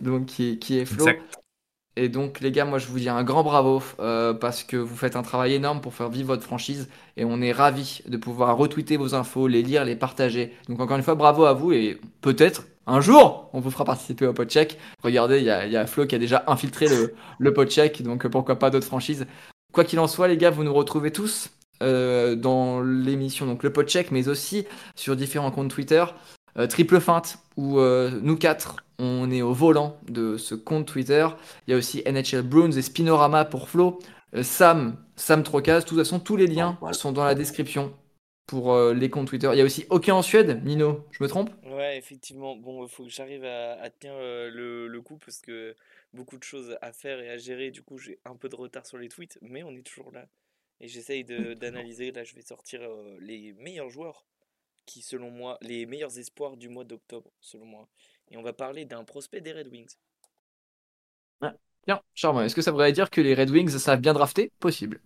[0.00, 1.06] donc qui, qui est Flo.
[1.06, 1.22] Exact.
[1.94, 3.82] Et donc, les gars, moi, je vous dis un grand bravo
[4.40, 7.52] parce que vous faites un travail énorme pour faire vivre votre franchise et on est
[7.52, 10.54] ravis de pouvoir retweeter vos infos, les lire, les partager.
[10.68, 14.26] Donc, encore une fois, bravo à vous et peut-être un jour, on vous fera participer
[14.26, 14.78] au podcheck.
[15.02, 18.02] Regardez, il y a, il y a Flo qui a déjà infiltré le, le podcheck,
[18.02, 19.26] donc pourquoi pas d'autres franchises.
[19.72, 21.50] Quoi qu'il en soit, les gars, vous nous retrouvez tous
[21.82, 26.04] euh, dans l'émission, donc le podcheck, mais aussi sur différents comptes Twitter.
[26.58, 31.26] Euh, triple feinte, où euh, nous quatre, on est au volant de ce compte Twitter.
[31.66, 33.98] Il y a aussi NHL Bruins et Spinorama pour Flo.
[34.42, 37.92] Sam, Sam Trocaz, de toute façon, tous les liens sont dans la description
[38.46, 39.48] pour euh, les comptes Twitter.
[39.52, 41.50] Il y a aussi Hockey en Suède, Nino, je me trompe?
[41.64, 42.56] Ouais, effectivement.
[42.56, 45.74] Bon, il faut que j'arrive à, à tenir euh, le, le coup parce que
[46.12, 47.70] beaucoup de choses à faire et à gérer.
[47.70, 50.26] Du coup, j'ai un peu de retard sur les tweets, mais on est toujours là.
[50.80, 52.10] Et j'essaye d'analyser.
[52.12, 54.26] Là, je vais sortir euh, les meilleurs joueurs
[54.86, 57.88] qui, selon moi, les meilleurs espoirs du mois d'octobre, selon moi.
[58.30, 59.94] Et on va parler d'un prospect des Red Wings.
[61.84, 62.42] Tiens, charmant.
[62.42, 64.52] Est-ce que ça voudrait dire que les Red Wings savent bien drafter?
[64.60, 65.00] Possible.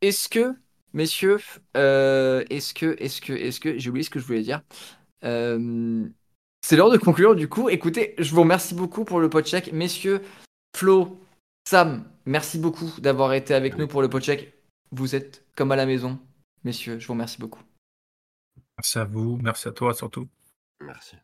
[0.00, 0.54] Est-ce que,
[0.92, 1.38] messieurs,
[1.76, 4.62] euh, est-ce que, est-ce que, est-ce que, j'ai oublié ce que je voulais dire.
[5.24, 6.06] Euh,
[6.64, 7.68] C'est l'heure de conclure du coup.
[7.68, 9.72] Écoutez, je vous remercie beaucoup pour le podcheck.
[9.72, 10.22] Messieurs,
[10.76, 11.20] Flo,
[11.68, 14.54] Sam, merci beaucoup d'avoir été avec nous pour le podcheck.
[14.90, 16.18] Vous êtes comme à la maison.
[16.64, 17.62] Messieurs, je vous remercie beaucoup.
[18.78, 20.28] Merci à vous, merci à toi surtout.
[20.80, 21.16] Merci.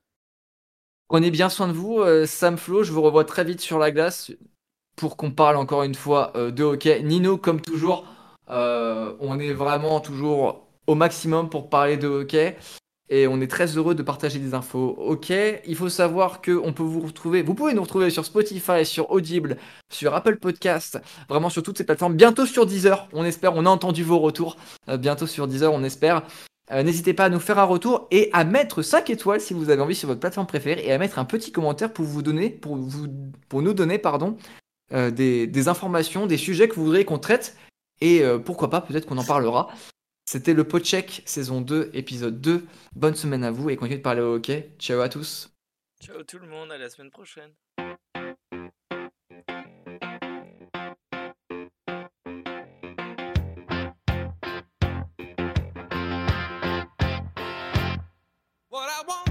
[1.08, 2.82] Prenez bien soin de vous, euh, Sam Flo.
[2.82, 4.30] Je vous revois très vite sur la glace
[4.94, 7.02] pour qu'on parle encore une fois euh, de hockey.
[7.02, 8.06] Nino, comme toujours,
[8.50, 12.56] euh, on est vraiment toujours au maximum pour parler de hockey.
[13.10, 14.94] Et on est très heureux de partager des infos.
[14.98, 18.84] Ok, il faut savoir que on peut vous retrouver, vous pouvez nous retrouver sur Spotify,
[18.84, 19.56] sur Audible,
[19.90, 22.16] sur Apple Podcast, vraiment sur toutes ces plateformes.
[22.16, 23.56] Bientôt sur Deezer, on espère.
[23.56, 24.58] On a entendu vos retours.
[24.90, 26.22] Euh, bientôt sur Deezer, on espère.
[26.70, 29.70] Euh, N'hésitez pas à nous faire un retour et à mettre 5 étoiles si vous
[29.70, 32.50] avez envie sur votre plateforme préférée et à mettre un petit commentaire pour vous donner,
[32.50, 33.06] pour vous,
[33.48, 34.36] pour nous donner, pardon,
[34.90, 37.56] des informations, des sujets que vous voudriez qu'on traite
[38.00, 39.68] et euh, pourquoi pas, peut-être qu'on en parlera.
[40.26, 42.66] C'était le Podcheck saison 2, épisode 2.
[42.94, 44.74] Bonne semaine à vous et continuez de parler au hockey.
[44.78, 45.50] Ciao à tous.
[46.02, 47.52] Ciao tout le monde, à la semaine prochaine.
[58.70, 59.27] What I want